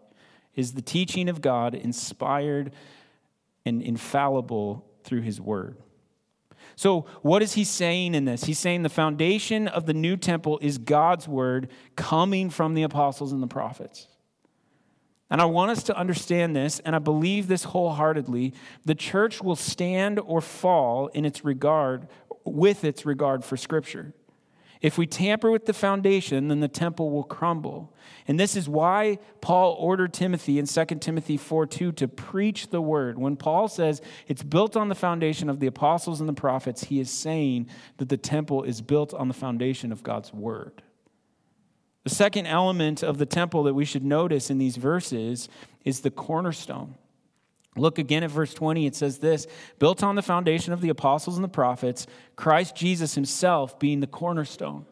is 0.54 0.72
the 0.72 0.80
teaching 0.80 1.28
of 1.28 1.42
God, 1.42 1.74
inspired 1.74 2.72
and 3.66 3.82
infallible 3.82 4.86
through 5.02 5.20
his 5.20 5.42
word. 5.42 5.76
So, 6.76 7.02
what 7.22 7.42
is 7.42 7.54
he 7.54 7.64
saying 7.64 8.14
in 8.14 8.24
this? 8.24 8.44
He's 8.44 8.58
saying 8.58 8.82
the 8.82 8.88
foundation 8.88 9.68
of 9.68 9.86
the 9.86 9.94
new 9.94 10.16
temple 10.16 10.58
is 10.60 10.78
God's 10.78 11.28
word 11.28 11.68
coming 11.96 12.50
from 12.50 12.74
the 12.74 12.82
apostles 12.82 13.32
and 13.32 13.42
the 13.42 13.46
prophets. 13.46 14.08
And 15.30 15.40
I 15.40 15.46
want 15.46 15.70
us 15.70 15.82
to 15.84 15.96
understand 15.96 16.54
this, 16.54 16.80
and 16.80 16.94
I 16.94 16.98
believe 16.98 17.48
this 17.48 17.64
wholeheartedly. 17.64 18.54
The 18.84 18.94
church 18.94 19.42
will 19.42 19.56
stand 19.56 20.20
or 20.20 20.40
fall 20.40 21.08
in 21.08 21.24
its 21.24 21.44
regard, 21.44 22.08
with 22.44 22.84
its 22.84 23.06
regard 23.06 23.44
for 23.44 23.56
Scripture. 23.56 24.14
If 24.84 24.98
we 24.98 25.06
tamper 25.06 25.50
with 25.50 25.64
the 25.64 25.72
foundation, 25.72 26.48
then 26.48 26.60
the 26.60 26.68
temple 26.68 27.10
will 27.10 27.24
crumble. 27.24 27.94
And 28.28 28.38
this 28.38 28.54
is 28.54 28.68
why 28.68 29.18
Paul 29.40 29.74
ordered 29.80 30.12
Timothy 30.12 30.58
in 30.58 30.66
2 30.66 30.84
Timothy 31.00 31.38
4 31.38 31.66
2 31.66 31.92
to 31.92 32.06
preach 32.06 32.68
the 32.68 32.82
word. 32.82 33.18
When 33.18 33.34
Paul 33.34 33.66
says 33.68 34.02
it's 34.28 34.42
built 34.42 34.76
on 34.76 34.90
the 34.90 34.94
foundation 34.94 35.48
of 35.48 35.58
the 35.58 35.66
apostles 35.66 36.20
and 36.20 36.28
the 36.28 36.34
prophets, 36.34 36.84
he 36.84 37.00
is 37.00 37.10
saying 37.10 37.70
that 37.96 38.10
the 38.10 38.18
temple 38.18 38.62
is 38.62 38.82
built 38.82 39.14
on 39.14 39.28
the 39.28 39.32
foundation 39.32 39.90
of 39.90 40.02
God's 40.02 40.34
word. 40.34 40.82
The 42.02 42.10
second 42.10 42.44
element 42.44 43.02
of 43.02 43.16
the 43.16 43.24
temple 43.24 43.62
that 43.62 43.72
we 43.72 43.86
should 43.86 44.04
notice 44.04 44.50
in 44.50 44.58
these 44.58 44.76
verses 44.76 45.48
is 45.86 46.00
the 46.00 46.10
cornerstone. 46.10 46.96
Look 47.76 47.98
again 47.98 48.22
at 48.22 48.30
verse 48.30 48.54
20. 48.54 48.86
It 48.86 48.94
says 48.94 49.18
this 49.18 49.46
built 49.78 50.02
on 50.02 50.14
the 50.14 50.22
foundation 50.22 50.72
of 50.72 50.80
the 50.80 50.90
apostles 50.90 51.36
and 51.36 51.44
the 51.44 51.48
prophets, 51.48 52.06
Christ 52.36 52.76
Jesus 52.76 53.14
himself 53.14 53.78
being 53.78 54.00
the 54.00 54.06
cornerstone. 54.06 54.86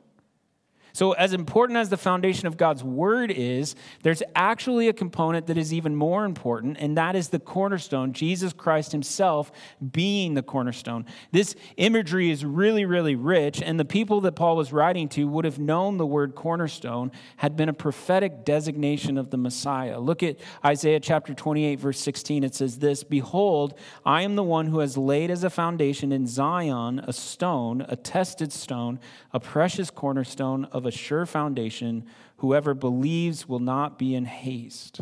So, 0.92 1.12
as 1.12 1.32
important 1.32 1.78
as 1.78 1.88
the 1.88 1.96
foundation 1.96 2.46
of 2.46 2.56
God's 2.56 2.84
word 2.84 3.30
is, 3.30 3.74
there's 4.02 4.22
actually 4.34 4.88
a 4.88 4.92
component 4.92 5.46
that 5.46 5.56
is 5.56 5.72
even 5.72 5.96
more 5.96 6.24
important, 6.24 6.76
and 6.78 6.96
that 6.96 7.16
is 7.16 7.28
the 7.28 7.38
cornerstone, 7.38 8.12
Jesus 8.12 8.52
Christ 8.52 8.92
himself 8.92 9.50
being 9.90 10.34
the 10.34 10.42
cornerstone. 10.42 11.06
This 11.30 11.54
imagery 11.76 12.30
is 12.30 12.44
really, 12.44 12.84
really 12.84 13.14
rich, 13.14 13.62
and 13.62 13.80
the 13.80 13.84
people 13.84 14.20
that 14.22 14.32
Paul 14.32 14.56
was 14.56 14.72
writing 14.72 15.08
to 15.10 15.26
would 15.28 15.44
have 15.44 15.58
known 15.58 15.96
the 15.96 16.06
word 16.06 16.34
cornerstone 16.34 17.10
had 17.36 17.56
been 17.56 17.68
a 17.68 17.74
prophetic 17.74 18.44
designation 18.44 19.16
of 19.16 19.30
the 19.30 19.36
Messiah. 19.36 19.98
Look 19.98 20.22
at 20.22 20.36
Isaiah 20.64 21.00
chapter 21.00 21.34
28, 21.34 21.80
verse 21.80 22.00
16. 22.00 22.44
It 22.44 22.54
says 22.54 22.78
this 22.78 23.02
Behold, 23.02 23.74
I 24.04 24.22
am 24.22 24.36
the 24.36 24.42
one 24.42 24.66
who 24.66 24.80
has 24.80 24.96
laid 24.96 25.30
as 25.30 25.44
a 25.44 25.50
foundation 25.50 26.12
in 26.12 26.26
Zion 26.26 27.00
a 27.00 27.12
stone, 27.12 27.84
a 27.88 27.96
tested 27.96 28.52
stone, 28.52 29.00
a 29.32 29.40
precious 29.40 29.90
cornerstone 29.90 30.66
of 30.66 30.81
of 30.82 30.86
a 30.86 30.96
sure 30.96 31.26
foundation. 31.26 32.04
Whoever 32.38 32.74
believes 32.74 33.48
will 33.48 33.60
not 33.60 33.98
be 33.98 34.14
in 34.14 34.24
haste. 34.24 35.00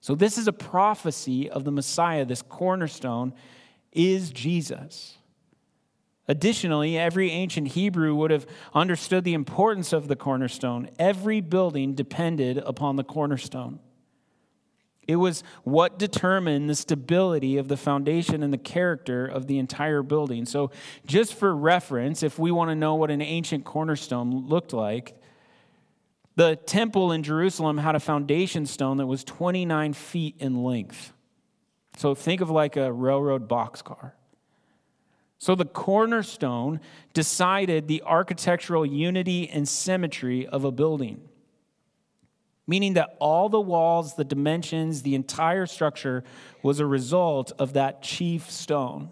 So, 0.00 0.14
this 0.14 0.36
is 0.36 0.48
a 0.48 0.52
prophecy 0.52 1.48
of 1.48 1.64
the 1.64 1.70
Messiah. 1.70 2.24
This 2.24 2.42
cornerstone 2.42 3.32
is 3.92 4.30
Jesus. 4.30 5.16
Additionally, 6.26 6.98
every 6.98 7.30
ancient 7.30 7.68
Hebrew 7.68 8.14
would 8.14 8.30
have 8.30 8.46
understood 8.74 9.24
the 9.24 9.34
importance 9.34 9.92
of 9.92 10.08
the 10.08 10.16
cornerstone. 10.16 10.90
Every 10.98 11.40
building 11.40 11.94
depended 11.94 12.58
upon 12.58 12.96
the 12.96 13.04
cornerstone. 13.04 13.78
It 15.06 15.16
was 15.16 15.42
what 15.64 15.98
determined 15.98 16.68
the 16.68 16.74
stability 16.74 17.56
of 17.58 17.68
the 17.68 17.76
foundation 17.76 18.42
and 18.42 18.52
the 18.52 18.58
character 18.58 19.26
of 19.26 19.46
the 19.46 19.58
entire 19.58 20.02
building. 20.02 20.46
So, 20.46 20.70
just 21.06 21.34
for 21.34 21.54
reference, 21.54 22.22
if 22.22 22.38
we 22.38 22.50
want 22.50 22.70
to 22.70 22.74
know 22.74 22.94
what 22.94 23.10
an 23.10 23.20
ancient 23.20 23.64
cornerstone 23.64 24.48
looked 24.48 24.72
like, 24.72 25.20
the 26.36 26.56
temple 26.56 27.12
in 27.12 27.22
Jerusalem 27.22 27.78
had 27.78 27.94
a 27.94 28.00
foundation 28.00 28.66
stone 28.66 28.96
that 28.96 29.06
was 29.06 29.24
29 29.24 29.92
feet 29.92 30.36
in 30.38 30.62
length. 30.62 31.12
So, 31.96 32.14
think 32.14 32.40
of 32.40 32.50
like 32.50 32.76
a 32.76 32.92
railroad 32.92 33.48
boxcar. 33.48 34.12
So, 35.38 35.54
the 35.54 35.66
cornerstone 35.66 36.80
decided 37.12 37.88
the 37.88 38.02
architectural 38.02 38.86
unity 38.86 39.48
and 39.48 39.68
symmetry 39.68 40.46
of 40.46 40.64
a 40.64 40.72
building 40.72 41.28
meaning 42.66 42.94
that 42.94 43.16
all 43.18 43.48
the 43.48 43.60
walls, 43.60 44.14
the 44.14 44.24
dimensions, 44.24 45.02
the 45.02 45.14
entire 45.14 45.66
structure 45.66 46.24
was 46.62 46.80
a 46.80 46.86
result 46.86 47.52
of 47.58 47.74
that 47.74 48.02
chief 48.02 48.50
stone. 48.50 49.10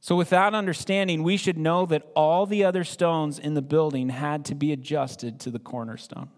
So, 0.00 0.16
with 0.16 0.30
that 0.30 0.54
understanding, 0.54 1.22
we 1.22 1.36
should 1.36 1.58
know 1.58 1.84
that 1.86 2.08
all 2.14 2.46
the 2.46 2.64
other 2.64 2.84
stones 2.84 3.38
in 3.38 3.54
the 3.54 3.62
building 3.62 4.08
had 4.08 4.44
to 4.46 4.54
be 4.54 4.72
adjusted 4.72 5.40
to 5.40 5.50
the 5.50 5.58
cornerstone. 5.58 6.30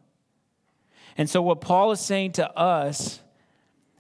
And 1.17 1.29
so, 1.29 1.43
what 1.43 1.61
Paul 1.61 1.93
is 1.93 2.01
saying 2.01 2.33
to 2.33 2.51
us 2.59 3.21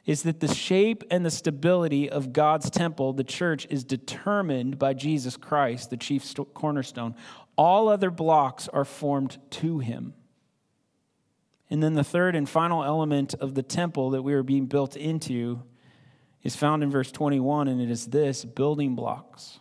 is 0.06 0.22
that 0.22 0.40
the 0.40 0.52
shape 0.52 1.04
and 1.10 1.24
the 1.24 1.30
stability 1.30 2.08
of 2.10 2.32
God's 2.32 2.70
temple, 2.70 3.12
the 3.12 3.22
church, 3.22 3.66
is 3.70 3.84
determined 3.84 4.78
by 4.78 4.94
Jesus 4.94 5.36
Christ, 5.36 5.90
the 5.90 5.96
chief 5.96 6.34
cornerstone. 6.54 7.14
All 7.56 7.88
other 7.88 8.10
blocks 8.10 8.66
are 8.68 8.86
formed 8.86 9.38
to 9.50 9.78
him. 9.78 10.14
And 11.70 11.82
then 11.82 11.94
the 11.94 12.04
third 12.04 12.34
and 12.34 12.48
final 12.48 12.82
element 12.82 13.34
of 13.34 13.54
the 13.54 13.62
temple 13.62 14.10
that 14.10 14.22
we 14.22 14.34
are 14.34 14.42
being 14.42 14.66
built 14.66 14.96
into 14.96 15.62
is 16.42 16.56
found 16.56 16.82
in 16.82 16.90
verse 16.90 17.12
21, 17.12 17.68
and 17.68 17.80
it 17.80 17.90
is 17.90 18.06
this 18.06 18.44
building 18.44 18.94
blocks. 18.94 19.60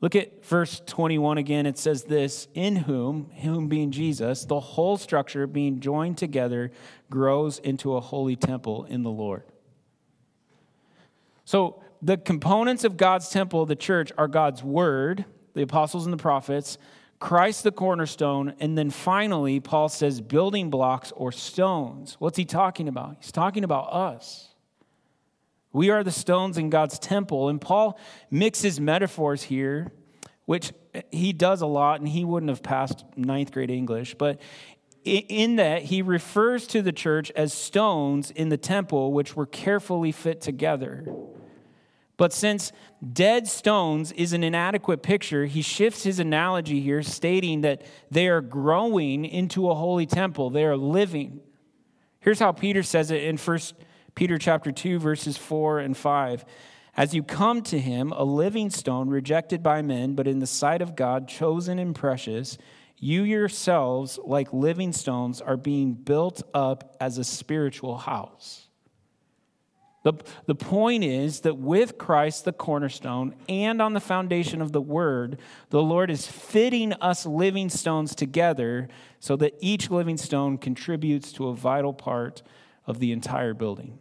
Look 0.00 0.14
at 0.14 0.44
verse 0.44 0.80
21 0.86 1.38
again. 1.38 1.66
It 1.66 1.76
says 1.76 2.04
this 2.04 2.46
In 2.54 2.76
whom, 2.76 3.30
whom 3.42 3.68
being 3.68 3.90
Jesus, 3.90 4.44
the 4.44 4.60
whole 4.60 4.96
structure 4.96 5.46
being 5.46 5.80
joined 5.80 6.18
together 6.18 6.70
grows 7.10 7.58
into 7.58 7.96
a 7.96 8.00
holy 8.00 8.36
temple 8.36 8.84
in 8.84 9.02
the 9.02 9.10
Lord. 9.10 9.42
So, 11.44 11.82
the 12.00 12.16
components 12.16 12.84
of 12.84 12.96
God's 12.96 13.28
temple, 13.28 13.66
the 13.66 13.74
church, 13.74 14.12
are 14.16 14.28
God's 14.28 14.62
word, 14.62 15.24
the 15.54 15.62
apostles 15.62 16.06
and 16.06 16.12
the 16.12 16.18
prophets, 16.18 16.78
Christ 17.18 17.64
the 17.64 17.72
cornerstone, 17.72 18.54
and 18.60 18.78
then 18.78 18.90
finally, 18.90 19.58
Paul 19.58 19.88
says 19.88 20.20
building 20.20 20.70
blocks 20.70 21.12
or 21.16 21.32
stones. 21.32 22.16
What's 22.20 22.36
he 22.36 22.44
talking 22.44 22.86
about? 22.86 23.16
He's 23.20 23.32
talking 23.32 23.64
about 23.64 23.92
us. 23.92 24.48
We 25.72 25.90
are 25.90 26.04
the 26.04 26.12
stones 26.12 26.58
in 26.58 26.70
God's 26.70 26.98
temple. 26.98 27.48
And 27.48 27.60
Paul 27.60 27.98
mixes 28.30 28.80
metaphors 28.80 29.42
here, 29.42 29.92
which 30.44 30.72
he 31.10 31.32
does 31.32 31.60
a 31.60 31.66
lot, 31.66 32.00
and 32.00 32.08
he 32.08 32.24
wouldn't 32.24 32.50
have 32.50 32.62
passed 32.62 33.04
ninth 33.16 33.52
grade 33.52 33.70
English. 33.70 34.14
But 34.14 34.40
in 35.04 35.56
that, 35.56 35.82
he 35.82 36.02
refers 36.02 36.66
to 36.68 36.82
the 36.82 36.92
church 36.92 37.30
as 37.34 37.52
stones 37.52 38.30
in 38.30 38.48
the 38.48 38.56
temple, 38.56 39.12
which 39.12 39.36
were 39.36 39.46
carefully 39.46 40.12
fit 40.12 40.40
together. 40.40 41.04
But 42.18 42.32
since 42.32 42.72
dead 43.12 43.46
stones 43.46 44.12
is 44.12 44.34
an 44.34 44.42
inadequate 44.42 45.02
picture, 45.02 45.46
he 45.46 45.62
shifts 45.62 46.02
his 46.02 46.18
analogy 46.18 46.80
here, 46.80 47.02
stating 47.02 47.62
that 47.62 47.82
they 48.10 48.28
are 48.28 48.42
growing 48.42 49.24
into 49.24 49.70
a 49.70 49.74
holy 49.74 50.04
temple. 50.04 50.50
They 50.50 50.64
are 50.64 50.76
living. 50.76 51.40
Here's 52.20 52.40
how 52.40 52.52
Peter 52.52 52.82
says 52.82 53.12
it 53.12 53.22
in 53.22 53.36
First 53.38 53.74
Peter 54.16 54.36
chapter 54.36 54.72
2, 54.72 54.98
verses 54.98 55.36
4 55.36 55.78
and 55.78 55.96
5. 55.96 56.44
As 56.96 57.14
you 57.14 57.22
come 57.22 57.62
to 57.62 57.78
him, 57.78 58.10
a 58.10 58.24
living 58.24 58.70
stone 58.70 59.08
rejected 59.08 59.62
by 59.62 59.80
men, 59.80 60.14
but 60.14 60.26
in 60.26 60.40
the 60.40 60.46
sight 60.46 60.82
of 60.82 60.96
God, 60.96 61.28
chosen 61.28 61.78
and 61.78 61.94
precious, 61.94 62.58
you 62.96 63.22
yourselves, 63.22 64.18
like 64.24 64.52
living 64.52 64.92
stones, 64.92 65.40
are 65.40 65.56
being 65.56 65.94
built 65.94 66.42
up 66.52 66.96
as 67.00 67.16
a 67.16 67.22
spiritual 67.22 67.96
house. 67.96 68.67
The, 70.08 70.14
the 70.46 70.54
point 70.54 71.04
is 71.04 71.40
that 71.40 71.58
with 71.58 71.98
Christ, 71.98 72.46
the 72.46 72.52
cornerstone, 72.52 73.34
and 73.46 73.82
on 73.82 73.92
the 73.92 74.00
foundation 74.00 74.62
of 74.62 74.72
the 74.72 74.80
word, 74.80 75.38
the 75.68 75.82
Lord 75.82 76.10
is 76.10 76.26
fitting 76.26 76.94
us 76.94 77.26
living 77.26 77.68
stones 77.68 78.14
together 78.14 78.88
so 79.20 79.36
that 79.36 79.54
each 79.60 79.90
living 79.90 80.16
stone 80.16 80.56
contributes 80.56 81.30
to 81.32 81.48
a 81.48 81.54
vital 81.54 81.92
part 81.92 82.42
of 82.86 83.00
the 83.00 83.12
entire 83.12 83.52
building. 83.52 83.98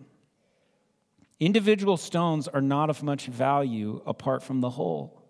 Individual 1.42 1.98
stones 1.98 2.48
are 2.48 2.62
not 2.62 2.90
of 2.90 3.04
much 3.04 3.26
value 3.26 4.02
apart 4.06 4.42
from 4.42 4.62
the 4.62 4.70
whole. 4.70 5.22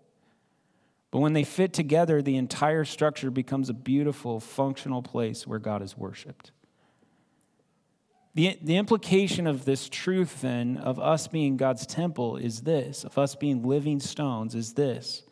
But 1.10 1.18
when 1.18 1.32
they 1.32 1.42
fit 1.42 1.72
together, 1.72 2.22
the 2.22 2.36
entire 2.36 2.84
structure 2.84 3.32
becomes 3.32 3.68
a 3.68 3.74
beautiful, 3.74 4.38
functional 4.38 5.02
place 5.02 5.44
where 5.44 5.58
God 5.58 5.82
is 5.82 5.98
worshiped. 5.98 6.52
The, 8.38 8.56
the 8.62 8.76
implication 8.76 9.48
of 9.48 9.64
this 9.64 9.88
truth, 9.88 10.42
then, 10.42 10.76
of 10.76 11.00
us 11.00 11.26
being 11.26 11.56
God's 11.56 11.84
temple 11.84 12.36
is 12.36 12.60
this, 12.60 13.02
of 13.02 13.18
us 13.18 13.34
being 13.34 13.64
living 13.64 13.98
stones, 13.98 14.54
is 14.54 14.74
this. 14.74 15.24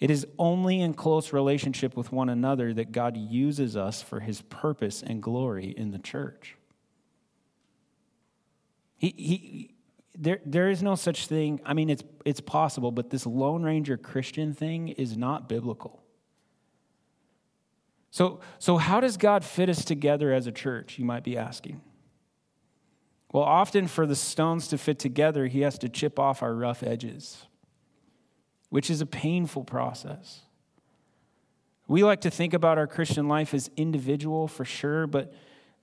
It 0.00 0.10
is 0.10 0.26
only 0.36 0.80
in 0.80 0.94
close 0.94 1.32
relationship 1.32 1.96
with 1.96 2.10
one 2.10 2.28
another 2.28 2.74
that 2.74 2.90
God 2.90 3.16
uses 3.16 3.76
us 3.76 4.02
for 4.02 4.18
his 4.18 4.42
purpose 4.42 5.04
and 5.04 5.22
glory 5.22 5.66
in 5.66 5.92
the 5.92 6.00
church. 6.00 6.56
He, 8.96 9.14
he, 9.16 9.74
there, 10.18 10.40
there 10.44 10.68
is 10.68 10.82
no 10.82 10.96
such 10.96 11.28
thing. 11.28 11.60
I 11.64 11.74
mean, 11.74 11.88
it's, 11.88 12.02
it's 12.24 12.40
possible, 12.40 12.90
but 12.90 13.10
this 13.10 13.24
Lone 13.24 13.62
Ranger 13.62 13.96
Christian 13.96 14.52
thing 14.52 14.88
is 14.88 15.16
not 15.16 15.48
biblical. 15.48 16.02
So, 18.10 18.40
so, 18.58 18.78
how 18.78 18.98
does 18.98 19.16
God 19.16 19.44
fit 19.44 19.68
us 19.68 19.84
together 19.84 20.32
as 20.32 20.48
a 20.48 20.52
church, 20.52 20.98
you 20.98 21.04
might 21.04 21.22
be 21.22 21.38
asking? 21.38 21.82
Well, 23.32 23.42
often 23.42 23.86
for 23.86 24.06
the 24.06 24.16
stones 24.16 24.68
to 24.68 24.78
fit 24.78 24.98
together, 24.98 25.46
he 25.46 25.60
has 25.60 25.78
to 25.78 25.88
chip 25.88 26.18
off 26.18 26.42
our 26.42 26.54
rough 26.54 26.82
edges, 26.82 27.46
which 28.70 28.88
is 28.88 29.00
a 29.00 29.06
painful 29.06 29.64
process. 29.64 30.42
We 31.88 32.02
like 32.02 32.22
to 32.22 32.30
think 32.30 32.54
about 32.54 32.78
our 32.78 32.86
Christian 32.86 33.28
life 33.28 33.52
as 33.54 33.70
individual 33.76 34.48
for 34.48 34.64
sure, 34.64 35.06
but 35.06 35.32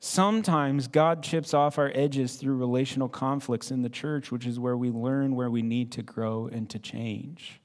Sometimes 0.05 0.89
God 0.89 1.23
chips 1.23 1.53
off 1.53 1.77
our 1.77 1.89
edges 1.95 2.35
through 2.35 2.57
relational 2.57 3.07
conflicts 3.07 3.71
in 3.71 3.83
the 3.83 3.89
church, 3.89 4.33
which 4.33 4.45
is 4.45 4.59
where 4.59 4.75
we 4.75 4.91
learn 4.91 5.33
where 5.33 5.49
we 5.49 5.61
need 5.61 5.93
to 5.93 6.01
grow 6.03 6.49
and 6.51 6.69
to 6.71 6.77
change. 6.77 7.61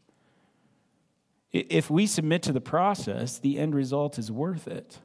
If 1.50 1.90
we 1.90 2.06
submit 2.06 2.44
to 2.44 2.52
the 2.52 2.60
process, 2.60 3.40
the 3.40 3.58
end 3.58 3.74
result 3.74 4.20
is 4.20 4.30
worth 4.30 4.68
it. 4.68 5.00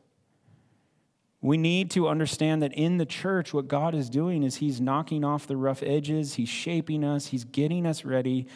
We 1.44 1.58
need 1.58 1.92
to 1.92 2.08
understand 2.08 2.64
that 2.64 2.72
in 2.74 2.98
the 2.98 3.06
church, 3.06 3.54
what 3.54 3.68
God 3.68 3.94
is 3.94 4.10
doing 4.10 4.44
is 4.44 4.56
He's 4.56 4.80
knocking 4.80 5.26
off 5.26 5.46
the 5.46 5.58
rough 5.58 5.84
edges, 5.84 6.36
He's 6.36 6.48
shaping 6.48 7.04
us, 7.04 7.28
He's 7.28 7.44
getting 7.44 7.86
us 7.86 8.06
ready. 8.06 8.48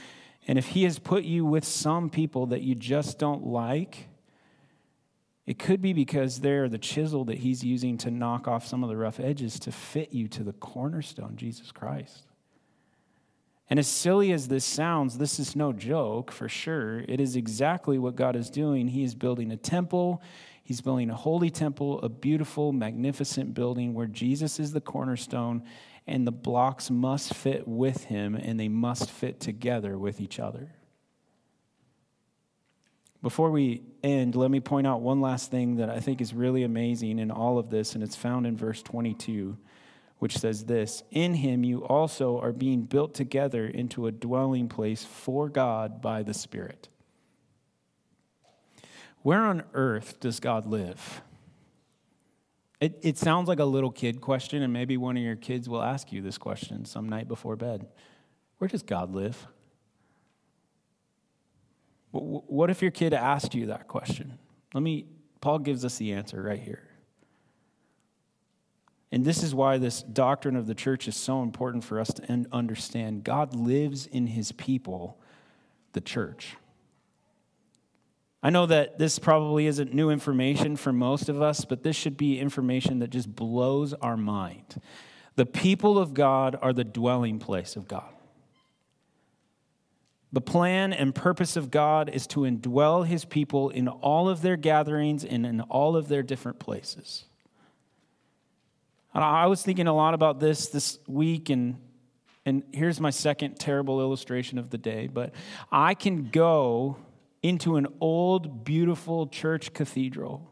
And 0.48 0.58
if 0.58 0.68
He 0.68 0.84
has 0.84 0.98
put 0.98 1.26
you 1.26 1.46
with 1.46 1.66
some 1.66 2.10
people 2.10 2.46
that 2.48 2.62
you 2.62 2.76
just 2.76 3.20
don't 3.20 3.46
like, 3.46 4.08
it 5.46 5.60
could 5.60 5.82
be 5.82 5.92
because 5.92 6.40
they're 6.40 6.70
the 6.70 6.78
chisel 6.78 7.24
that 7.26 7.38
he's 7.38 7.64
using 7.64 7.98
to 8.00 8.12
knock 8.12 8.50
off 8.50 8.68
some 8.68 8.84
of 8.84 8.90
the 8.90 8.98
rough 8.98 9.18
edges 9.18 9.58
to 9.62 9.72
fit 9.72 10.12
you 10.12 10.28
to 10.28 10.44
the 10.44 10.52
cornerstone, 10.52 11.38
Jesus 11.38 11.72
Christ. 11.72 12.24
And 13.70 13.80
as 13.80 13.88
silly 13.88 14.34
as 14.34 14.50
this 14.50 14.66
sounds, 14.66 15.18
this 15.18 15.40
is 15.40 15.56
no 15.56 15.72
joke 15.72 16.32
for 16.32 16.50
sure. 16.50 17.00
It 17.00 17.22
is 17.22 17.38
exactly 17.38 17.98
what 17.98 18.18
God 18.18 18.36
is 18.36 18.50
doing. 18.50 18.90
He 18.90 19.04
is 19.04 19.16
building 19.16 19.52
a 19.52 19.58
temple, 19.58 20.22
He's 20.68 20.82
building 20.82 21.10
a 21.10 21.16
holy 21.16 21.50
temple, 21.50 22.02
a 22.02 22.10
beautiful, 22.10 22.74
magnificent 22.74 23.54
building 23.54 23.94
where 23.94 24.06
Jesus 24.06 24.60
is 24.60 24.74
the 24.74 24.82
cornerstone, 24.82 25.64
and 26.06 26.28
the 26.28 26.32
blocks 26.34 26.92
must 26.92 27.34
fit 27.34 27.66
with 27.66 28.04
Him 28.04 28.36
and 28.36 28.60
they 28.60 28.68
must 28.68 29.10
fit 29.10 29.40
together 29.40 29.98
with 29.98 30.20
each 30.20 30.42
other. 30.42 30.74
Before 33.22 33.50
we 33.50 33.82
end, 34.04 34.36
let 34.36 34.52
me 34.52 34.60
point 34.60 34.86
out 34.86 35.00
one 35.00 35.22
last 35.22 35.52
thing 35.52 35.78
that 35.78 35.90
I 35.90 36.02
think 36.02 36.20
is 36.20 36.34
really 36.34 36.64
amazing 36.64 37.18
in 37.20 37.32
all 37.32 37.58
of 37.58 37.70
this, 37.70 37.96
and 37.96 38.04
it's 38.04 38.18
found 38.18 38.46
in 38.46 38.58
verse 38.58 38.82
22, 38.82 39.58
which 40.18 40.38
says 40.38 40.66
this 40.66 41.02
In 41.12 41.36
him 41.36 41.64
you 41.64 41.86
also 41.86 42.42
are 42.42 42.52
being 42.52 42.82
built 42.82 43.14
together 43.14 43.66
into 43.66 44.06
a 44.06 44.12
dwelling 44.12 44.68
place 44.68 45.06
for 45.06 45.48
God 45.48 46.02
by 46.02 46.24
the 46.24 46.34
Spirit. 46.34 46.90
Where 49.24 49.46
on 49.46 49.64
earth 49.74 50.20
does 50.20 50.40
God 50.40 50.66
live? 50.66 51.22
It, 52.80 53.00
it 53.02 53.18
sounds 53.18 53.48
like 53.48 53.60
a 53.60 53.66
little 53.66 53.92
kid 53.92 54.22
question, 54.22 54.62
and 54.62 54.72
maybe 54.72 54.98
one 54.98 55.18
of 55.18 55.24
your 55.24 55.36
kids 55.36 55.68
will 55.68 55.82
ask 55.82 56.12
you 56.12 56.22
this 56.22 56.38
question 56.38 56.86
some 56.86 57.10
night 57.10 57.28
before 57.28 57.56
bed. 57.56 57.88
Where 58.60 58.68
does 58.68 58.84
God 58.84 59.14
live? 59.14 59.48
What 62.12 62.70
if 62.70 62.82
your 62.82 62.92
kid 62.92 63.14
asked 63.14 63.54
you 63.54 63.68
that 63.68 63.88
question? 63.88 64.38
Let 64.74 64.82
me, 64.82 65.06
Paul 65.42 65.60
gives 65.60 65.84
us 65.84 65.98
the 65.98 66.14
answer 66.14 66.42
right 66.42 66.60
here. 66.60 66.84
And 69.12 69.24
this 69.24 69.42
is 69.42 69.56
why 69.56 69.78
this 69.78 70.02
doctrine 70.02 70.56
of 70.56 70.68
the 70.68 70.76
church 70.76 71.08
is 71.08 71.16
so 71.16 71.42
important 71.42 71.84
for 71.84 72.00
us 72.00 72.10
to 72.10 72.46
understand. 72.52 73.24
God 73.24 73.56
lives 73.56 74.06
in 74.06 74.28
his 74.28 74.52
people, 74.52 75.20
the 75.94 76.02
church. 76.02 76.58
I 78.44 78.50
know 78.50 78.66
that 78.68 79.00
this 79.00 79.18
probably 79.18 79.66
isn't 79.66 79.94
new 79.94 80.10
information 80.10 80.76
for 80.76 80.94
most 80.94 81.28
of 81.28 81.42
us, 81.42 81.66
but 81.66 81.84
this 81.84 81.96
should 81.96 82.18
be 82.18 82.40
information 82.40 83.00
that 83.00 83.10
just 83.10 83.36
blows 83.36 83.94
our 83.94 84.16
mind. 84.16 84.80
The 85.36 85.46
people 85.46 85.98
of 85.98 86.14
God 86.14 86.58
are 86.62 86.74
the 86.74 86.84
dwelling 86.84 87.40
place 87.40 87.76
of 87.76 87.88
God. 87.88 88.10
The 90.32 90.42
plan 90.42 90.94
and 90.94 91.16
purpose 91.16 91.56
of 91.56 91.72
God 91.72 92.10
is 92.10 92.28
to 92.28 92.42
indwell 92.42 93.08
his 93.08 93.26
people 93.26 93.70
in 93.70 93.88
all 93.88 94.30
of 94.30 94.42
their 94.42 94.58
gatherings 94.58 95.24
and 95.24 95.46
in 95.46 95.62
all 95.62 95.96
of 95.96 96.10
their 96.10 96.22
different 96.22 96.60
places. 96.60 97.24
I 99.14 99.48
was 99.48 99.64
thinking 99.64 99.88
a 99.88 99.94
lot 99.94 100.14
about 100.14 100.40
this 100.40 100.68
this 100.68 101.00
week, 101.08 101.50
and, 101.50 101.78
and 102.46 102.62
here's 102.72 103.00
my 103.00 103.10
second 103.10 103.58
terrible 103.58 104.00
illustration 104.00 104.60
of 104.60 104.70
the 104.70 104.78
day. 104.78 105.08
But 105.08 105.34
I 105.72 105.94
can 105.94 106.30
go 106.30 106.98
into 107.48 107.78
an 107.78 107.88
old, 108.02 108.66
beautiful 108.66 109.28
church 109.28 109.74
cathedral. 109.74 110.52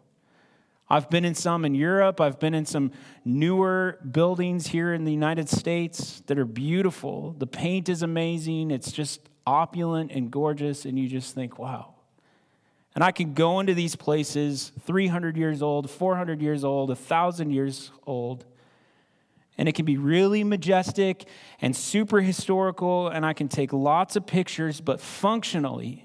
I've 0.88 1.10
been 1.10 1.26
in 1.26 1.36
some 1.36 1.66
in 1.66 1.74
Europe. 1.74 2.22
I've 2.22 2.40
been 2.40 2.54
in 2.54 2.66
some 2.66 2.92
newer 3.24 4.00
buildings 4.12 4.68
here 4.68 4.94
in 4.94 5.04
the 5.04 5.12
United 5.12 5.50
States 5.50 6.22
that 6.28 6.38
are 6.38 6.46
beautiful. 6.46 7.36
The 7.38 7.48
paint 7.48 7.90
is 7.90 8.04
amazing. 8.04 8.70
It's 8.72 8.92
just 8.92 9.28
opulent 9.48 10.12
and 10.12 10.30
gorgeous. 10.30 10.86
And 10.86 10.98
you 10.98 11.08
just 11.08 11.34
think, 11.34 11.58
wow. 11.58 11.96
And 12.94 13.04
I 13.04 13.12
can 13.12 13.34
go 13.34 13.60
into 13.60 13.74
these 13.74 13.96
places 13.96 14.72
300 14.86 15.36
years 15.36 15.62
old, 15.62 15.90
400 15.90 16.42
years 16.42 16.64
old, 16.64 16.90
1,000 16.90 17.52
years 17.52 17.92
old. 18.06 18.46
And 19.58 19.68
it 19.68 19.74
can 19.74 19.86
be 19.86 19.98
really 19.98 20.44
majestic 20.44 21.26
and 21.60 21.76
super 21.76 22.22
historical. 22.22 23.08
And 23.10 23.26
I 23.26 23.34
can 23.34 23.48
take 23.48 23.74
lots 23.74 24.16
of 24.16 24.28
pictures, 24.28 24.82
but 24.82 25.02
functionally, 25.02 26.05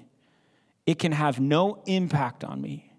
it 0.85 0.99
can 0.99 1.11
have 1.11 1.39
no 1.39 1.81
impact 1.85 2.43
on 2.43 2.61
me 2.61 2.91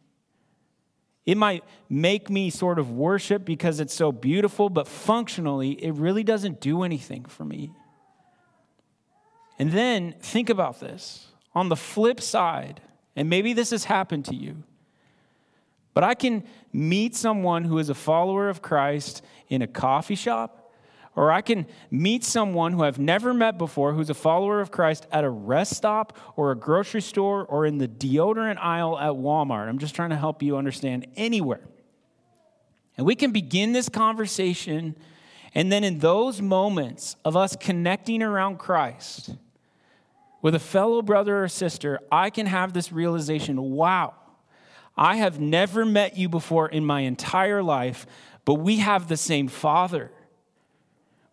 it 1.24 1.36
might 1.36 1.62
make 1.88 2.28
me 2.30 2.50
sort 2.50 2.78
of 2.78 2.90
worship 2.90 3.44
because 3.44 3.78
it's 3.78 3.94
so 3.94 4.10
beautiful, 4.10 4.68
but 4.68 4.88
functionally, 4.88 5.72
it 5.72 5.92
really 5.92 6.24
doesn't 6.24 6.60
do 6.60 6.82
anything 6.82 7.24
for 7.26 7.44
me. 7.44 7.70
And 9.58 9.70
then 9.70 10.14
think 10.18 10.50
about 10.50 10.80
this 10.80 11.28
on 11.54 11.68
the 11.68 11.76
flip 11.76 12.20
side, 12.20 12.80
and 13.14 13.30
maybe 13.30 13.52
this 13.52 13.70
has 13.70 13.84
happened 13.84 14.24
to 14.26 14.34
you, 14.34 14.64
but 15.94 16.02
I 16.02 16.14
can 16.14 16.44
meet 16.72 17.14
someone 17.14 17.64
who 17.64 17.78
is 17.78 17.88
a 17.88 17.94
follower 17.94 18.48
of 18.48 18.62
Christ 18.62 19.22
in 19.48 19.62
a 19.62 19.66
coffee 19.66 20.14
shop 20.14 20.61
or 21.14 21.30
I 21.30 21.42
can 21.42 21.66
meet 21.90 22.24
someone 22.24 22.72
who 22.72 22.82
I've 22.82 22.98
never 22.98 23.34
met 23.34 23.58
before 23.58 23.92
who's 23.92 24.10
a 24.10 24.14
follower 24.14 24.60
of 24.60 24.70
Christ 24.70 25.06
at 25.12 25.24
a 25.24 25.30
rest 25.30 25.74
stop 25.74 26.16
or 26.36 26.50
a 26.50 26.56
grocery 26.56 27.02
store 27.02 27.44
or 27.44 27.66
in 27.66 27.78
the 27.78 27.88
deodorant 27.88 28.58
aisle 28.58 28.98
at 28.98 29.12
Walmart. 29.12 29.68
I'm 29.68 29.78
just 29.78 29.94
trying 29.94 30.10
to 30.10 30.16
help 30.16 30.42
you 30.42 30.56
understand 30.56 31.06
anywhere. 31.16 31.68
And 32.96 33.06
we 33.06 33.14
can 33.14 33.30
begin 33.30 33.72
this 33.72 33.88
conversation, 33.88 34.96
and 35.54 35.72
then 35.72 35.82
in 35.84 35.98
those 35.98 36.42
moments 36.42 37.16
of 37.24 37.36
us 37.36 37.56
connecting 37.56 38.22
around 38.22 38.58
Christ 38.58 39.34
with 40.40 40.54
a 40.54 40.58
fellow 40.58 41.02
brother 41.02 41.44
or 41.44 41.48
sister, 41.48 42.00
I 42.10 42.30
can 42.30 42.46
have 42.46 42.72
this 42.72 42.92
realization 42.92 43.60
wow, 43.60 44.14
I 44.96 45.16
have 45.16 45.40
never 45.40 45.84
met 45.84 46.16
you 46.16 46.28
before 46.28 46.68
in 46.68 46.84
my 46.84 47.00
entire 47.00 47.62
life, 47.62 48.06
but 48.44 48.54
we 48.54 48.78
have 48.78 49.08
the 49.08 49.16
same 49.16 49.48
Father. 49.48 50.10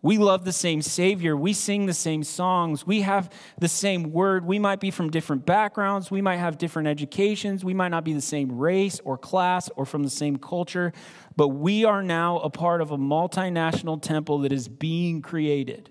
We 0.02 0.18
love 0.18 0.46
the 0.46 0.54
same 0.54 0.82
Savior. 0.82 1.36
We 1.36 1.52
sing 1.52 1.86
the 1.86 1.94
same 1.94 2.24
songs. 2.24 2.88
We 2.88 3.02
have 3.02 3.30
the 3.58 3.68
same 3.68 4.14
word. 4.14 4.46
We 4.46 4.58
might 4.58 4.80
be 4.80 4.92
from 4.92 5.10
different 5.10 5.46
backgrounds. 5.46 6.10
We 6.10 6.22
might 6.22 6.38
have 6.38 6.58
different 6.58 6.88
educations. 6.88 7.66
We 7.66 7.74
might 7.74 7.90
not 7.90 8.06
be 8.06 8.14
the 8.14 8.22
same 8.22 8.58
race 8.58 9.02
or 9.04 9.18
class 9.18 9.70
or 9.76 9.86
from 9.86 10.04
the 10.04 10.10
same 10.10 10.38
culture, 10.38 10.94
but 11.36 11.50
we 11.50 11.84
are 11.84 12.02
now 12.02 12.40
a 12.40 12.50
part 12.50 12.80
of 12.82 12.92
a 12.92 12.98
multinational 12.98 14.02
temple 14.02 14.40
that 14.40 14.54
is 14.54 14.70
being 14.70 15.22
created. 15.22 15.90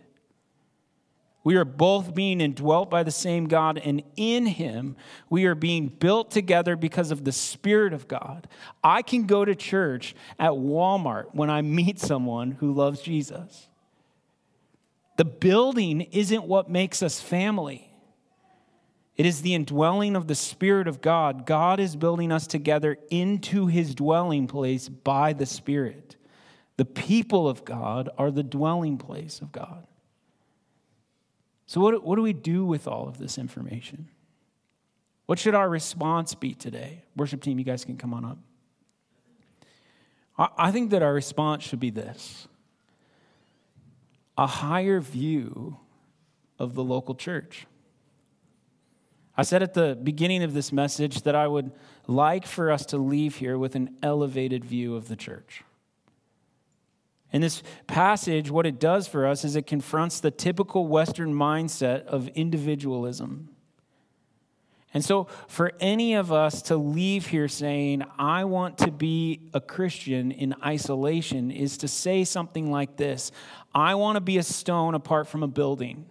We 1.45 1.57
are 1.57 1.65
both 1.65 2.15
being 2.15 2.41
indwelt 2.41 2.91
by 2.91 3.03
the 3.03 3.11
same 3.11 3.47
God, 3.47 3.79
and 3.79 4.03
in 4.17 4.47
Him, 4.47 4.97
we 5.31 5.47
are 5.47 5.55
being 5.55 5.89
built 5.89 6.31
together 6.31 6.77
because 6.77 7.11
of 7.11 7.25
the 7.25 7.33
Spirit 7.33 7.93
of 7.93 8.09
God. 8.09 8.49
I 8.83 9.03
can 9.03 9.25
go 9.25 9.45
to 9.45 9.55
church 9.55 10.15
at 10.39 10.51
Walmart 10.51 11.27
when 11.33 11.49
I 11.49 11.63
meet 11.63 12.01
someone 12.01 12.53
who 12.53 12.75
loves 12.75 13.01
Jesus. 13.01 13.68
The 15.19 15.25
building 15.25 16.03
isn't 16.03 16.45
what 16.45 16.71
makes 16.71 17.03
us 17.03 17.21
family. 17.21 17.91
It 19.17 19.27
is 19.27 19.43
the 19.43 19.53
indwelling 19.53 20.15
of 20.15 20.29
the 20.29 20.37
Spirit 20.37 20.87
of 20.87 21.01
God. 21.01 21.45
God 21.45 21.81
is 21.81 21.97
building 21.97 22.31
us 22.31 22.47
together 22.47 22.97
into 23.11 23.67
his 23.67 23.97
dwelling 23.97 24.47
place 24.47 24.89
by 24.89 25.33
the 25.33 25.45
Spirit. 25.45 26.15
The 26.77 26.85
people 26.85 27.49
of 27.49 27.65
God 27.65 28.09
are 28.17 28.31
the 28.31 28.45
dwelling 28.45 28.97
place 28.97 29.41
of 29.41 29.51
God. 29.51 29.89
So, 31.67 31.81
what, 31.81 32.05
what 32.05 32.15
do 32.15 32.23
we 32.23 32.33
do 32.33 32.65
with 32.65 32.87
all 32.87 33.09
of 33.09 33.19
this 33.19 33.39
information? 33.39 34.09
What 35.27 35.41
should 35.41 35.57
our 35.57 35.69
response 35.69 36.37
be 36.37 36.55
today? 36.55 37.03
Worship 37.17 37.43
team, 37.43 37.59
you 37.59 37.65
guys 37.65 37.85
can 37.85 37.97
come 37.97 38.15
on 38.15 38.25
up. 38.25 38.39
I, 40.39 40.69
I 40.69 40.71
think 40.71 40.91
that 40.91 41.03
our 41.03 41.13
response 41.13 41.65
should 41.65 41.81
be 41.81 41.91
this 41.91 42.48
a 44.39 44.47
higher 44.47 45.01
view 45.01 45.77
of 46.59 46.75
the 46.75 46.85
local 46.85 47.15
church. 47.15 47.67
I 49.37 49.43
said 49.43 49.63
at 49.63 49.75
the 49.75 49.99
beginning 50.01 50.43
of 50.43 50.55
this 50.55 50.73
message 50.73 51.23
that 51.23 51.35
I 51.35 51.47
would 51.47 51.73
like 52.07 52.47
for 52.47 52.71
us 52.71 52.87
to 52.87 52.99
leave 52.99 53.37
here 53.37 53.59
with 53.59 53.75
an 53.75 53.97
elevated 54.03 54.65
view 54.65 54.97
of 54.97 55.09
the 55.09 55.17
church. 55.17 55.65
In 57.33 57.43
this 57.43 57.63
passage, 57.87 58.51
what 58.51 58.65
it 58.65 58.81
does 58.81 59.07
for 59.07 59.27
us 59.27 59.45
is 59.45 59.55
it 59.55 59.67
confronts 59.67 60.21
the 60.21 60.31
typical 60.31 60.87
Western 60.87 61.35
mindset 61.35 62.07
of 62.07 62.29
individualism. 62.29 63.51
And 64.95 65.05
so, 65.05 65.25
for 65.49 65.73
any 65.81 66.15
of 66.15 66.33
us 66.33 66.63
to 66.63 66.77
leave 66.77 67.27
here 67.27 67.47
saying, 67.47 68.05
I 68.19 68.45
want 68.45 68.79
to 68.79 68.91
be 68.91 69.51
a 69.53 69.61
Christian 69.61 70.33
in 70.33 70.55
isolation, 70.65 71.51
is 71.51 71.77
to 71.79 71.89
say 71.89 72.25
something 72.25 72.71
like 72.71 72.97
this 72.97 73.31
I 73.75 73.97
want 73.97 74.17
to 74.17 74.21
be 74.21 74.39
a 74.39 74.43
stone 74.43 74.95
apart 74.95 75.29
from 75.29 75.43
a 75.43 75.49
building, 75.49 76.07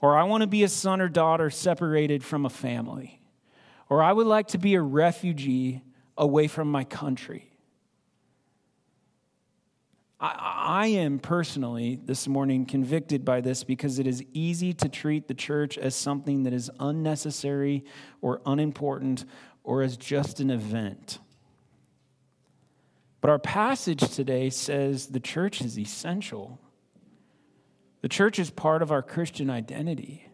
or 0.00 0.16
I 0.16 0.24
want 0.24 0.40
to 0.40 0.48
be 0.48 0.64
a 0.64 0.68
son 0.68 1.00
or 1.00 1.08
daughter 1.08 1.50
separated 1.50 2.24
from 2.24 2.46
a 2.46 2.50
family, 2.50 3.20
or 3.88 4.02
I 4.02 4.12
would 4.12 4.26
like 4.26 4.48
to 4.48 4.58
be 4.58 4.74
a 4.74 4.82
refugee 4.82 5.82
away 6.18 6.48
from 6.48 6.70
my 6.70 6.82
country. 6.82 7.52
I, 10.18 10.86
am 10.86 11.18
personally 11.18 12.00
this 12.02 12.26
morning 12.26 12.64
convicted 12.64 13.22
by 13.24 13.42
this 13.42 13.64
because 13.64 13.98
it 13.98 14.06
is 14.06 14.24
easy 14.32 14.72
to 14.72 14.88
treat 14.88 15.28
the 15.28 15.34
church 15.34 15.76
as 15.76 15.94
something 15.94 16.44
that 16.44 16.54
is 16.54 16.70
unnecessary 16.80 17.84
or 18.22 18.40
unimportant 18.46 19.26
or 19.62 19.82
as 19.82 19.98
just 19.98 20.40
an 20.40 20.50
event. 20.50 21.18
But 23.20 23.28
our 23.28 23.38
passage 23.38 24.08
today 24.14 24.48
says 24.48 25.08
the 25.08 25.20
church 25.20 25.60
is 25.60 25.78
essential. 25.78 26.60
The 28.00 28.08
church 28.08 28.38
is 28.38 28.50
part 28.50 28.80
of 28.80 28.90
our 28.90 29.02
Christian 29.02 29.50
identity. 29.50 30.28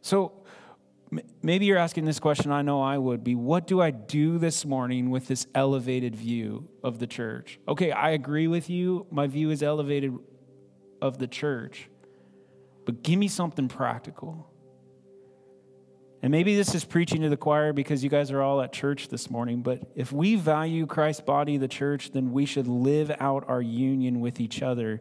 So, 0.00 0.41
maybe 1.42 1.66
you're 1.66 1.78
asking 1.78 2.04
this 2.04 2.18
question, 2.18 2.50
I 2.50 2.62
know 2.62 2.80
I 2.80 2.96
would 2.96 3.22
be 3.22 3.34
what 3.34 3.66
do 3.66 3.80
I 3.80 3.90
do 3.90 4.38
this 4.38 4.64
morning 4.64 5.10
with 5.10 5.28
this 5.28 5.46
elevated 5.54 6.16
view 6.16 6.68
of 6.82 6.98
the 6.98 7.06
church? 7.06 7.58
Okay, 7.68 7.92
I 7.92 8.10
agree 8.10 8.48
with 8.48 8.70
you. 8.70 9.06
My 9.10 9.26
view 9.26 9.50
is 9.50 9.62
elevated 9.62 10.16
of 11.00 11.18
the 11.18 11.26
church, 11.26 11.88
but 12.86 13.02
give 13.02 13.18
me 13.18 13.28
something 13.28 13.68
practical. 13.68 14.48
And 16.22 16.30
maybe 16.30 16.54
this 16.54 16.74
is 16.74 16.84
preaching 16.84 17.22
to 17.22 17.28
the 17.28 17.36
choir 17.36 17.72
because 17.72 18.04
you 18.04 18.08
guys 18.08 18.30
are 18.30 18.40
all 18.40 18.62
at 18.62 18.72
church 18.72 19.08
this 19.08 19.28
morning, 19.28 19.62
but 19.62 19.82
if 19.96 20.12
we 20.12 20.36
value 20.36 20.86
Christ's 20.86 21.22
body, 21.22 21.56
the 21.56 21.68
church, 21.68 22.12
then 22.12 22.32
we 22.32 22.46
should 22.46 22.68
live 22.68 23.10
out 23.18 23.44
our 23.48 23.60
union 23.60 24.20
with 24.20 24.40
each 24.40 24.62
other 24.62 25.00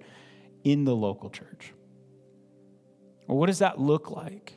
in 0.64 0.84
the 0.84 0.96
local 0.96 1.30
church. 1.30 1.74
Well, 3.28 3.38
what 3.38 3.46
does 3.46 3.60
that 3.60 3.80
look 3.80 4.10
like? 4.10 4.56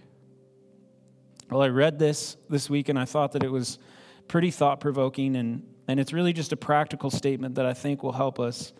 Well, 1.54 1.62
I 1.62 1.68
read 1.68 2.00
this 2.00 2.36
this 2.50 2.68
week 2.68 2.88
and 2.88 2.98
I 2.98 3.04
thought 3.04 3.30
that 3.30 3.44
it 3.44 3.48
was 3.48 3.78
pretty 4.26 4.50
thought 4.50 4.80
provoking, 4.80 5.36
and, 5.36 5.62
and 5.86 6.00
it's 6.00 6.12
really 6.12 6.32
just 6.32 6.52
a 6.52 6.56
practical 6.56 7.10
statement 7.10 7.54
that 7.54 7.64
I 7.64 7.72
think 7.72 8.02
will 8.02 8.10
help 8.10 8.40
us 8.40 8.72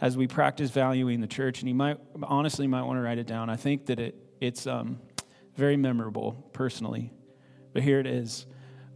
as 0.00 0.16
we 0.16 0.26
practice 0.26 0.70
valuing 0.70 1.20
the 1.20 1.26
church. 1.26 1.60
And 1.60 1.68
you 1.68 1.74
might 1.74 1.98
honestly 2.22 2.66
might 2.66 2.84
want 2.84 2.96
to 2.96 3.02
write 3.02 3.18
it 3.18 3.26
down. 3.26 3.50
I 3.50 3.56
think 3.56 3.84
that 3.84 4.00
it, 4.00 4.14
it's 4.40 4.66
um, 4.66 5.00
very 5.54 5.76
memorable 5.76 6.48
personally. 6.54 7.12
But 7.74 7.82
here 7.82 8.00
it 8.00 8.06
is 8.06 8.46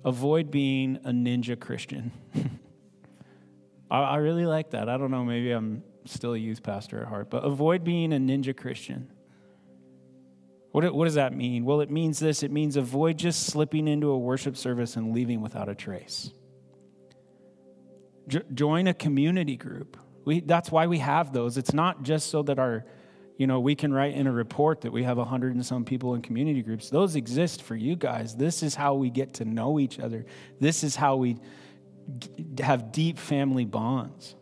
avoid 0.06 0.50
being 0.50 0.96
a 1.04 1.10
ninja 1.10 1.60
Christian. 1.60 2.12
I, 3.90 3.98
I 3.98 4.16
really 4.16 4.46
like 4.46 4.70
that. 4.70 4.88
I 4.88 4.96
don't 4.96 5.10
know, 5.10 5.22
maybe 5.22 5.50
I'm 5.50 5.82
still 6.06 6.32
a 6.32 6.38
youth 6.38 6.62
pastor 6.62 7.02
at 7.02 7.08
heart, 7.08 7.28
but 7.28 7.44
avoid 7.44 7.84
being 7.84 8.14
a 8.14 8.16
ninja 8.16 8.56
Christian. 8.56 9.12
What, 10.78 10.94
what 10.94 11.06
does 11.06 11.14
that 11.14 11.34
mean? 11.34 11.64
Well, 11.64 11.80
it 11.80 11.90
means 11.90 12.20
this 12.20 12.44
it 12.44 12.52
means 12.52 12.76
avoid 12.76 13.18
just 13.18 13.46
slipping 13.46 13.88
into 13.88 14.10
a 14.10 14.16
worship 14.16 14.56
service 14.56 14.94
and 14.94 15.12
leaving 15.12 15.40
without 15.40 15.68
a 15.68 15.74
trace. 15.74 16.30
Jo- 18.28 18.44
join 18.54 18.86
a 18.86 18.94
community 18.94 19.56
group. 19.56 19.96
We, 20.24 20.38
that's 20.38 20.70
why 20.70 20.86
we 20.86 20.98
have 20.98 21.32
those. 21.32 21.58
It's 21.58 21.72
not 21.72 22.04
just 22.04 22.30
so 22.30 22.44
that 22.44 22.60
our, 22.60 22.84
you 23.38 23.48
know, 23.48 23.58
we 23.58 23.74
can 23.74 23.92
write 23.92 24.14
in 24.14 24.28
a 24.28 24.32
report 24.32 24.82
that 24.82 24.92
we 24.92 25.02
have 25.02 25.18
a 25.18 25.24
hundred 25.24 25.56
and 25.56 25.66
some 25.66 25.84
people 25.84 26.14
in 26.14 26.22
community 26.22 26.62
groups. 26.62 26.90
Those 26.90 27.16
exist 27.16 27.62
for 27.62 27.74
you 27.74 27.96
guys. 27.96 28.36
This 28.36 28.62
is 28.62 28.76
how 28.76 28.94
we 28.94 29.10
get 29.10 29.34
to 29.34 29.44
know 29.44 29.80
each 29.80 29.98
other. 29.98 30.26
This 30.60 30.84
is 30.84 30.94
how 30.94 31.16
we 31.16 31.38
have 32.60 32.92
deep 32.92 33.18
family 33.18 33.64
bonds. 33.64 34.36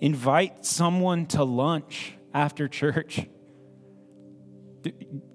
Invite 0.00 0.64
someone 0.64 1.26
to 1.26 1.42
lunch 1.42 2.14
after 2.32 2.68
church 2.68 3.26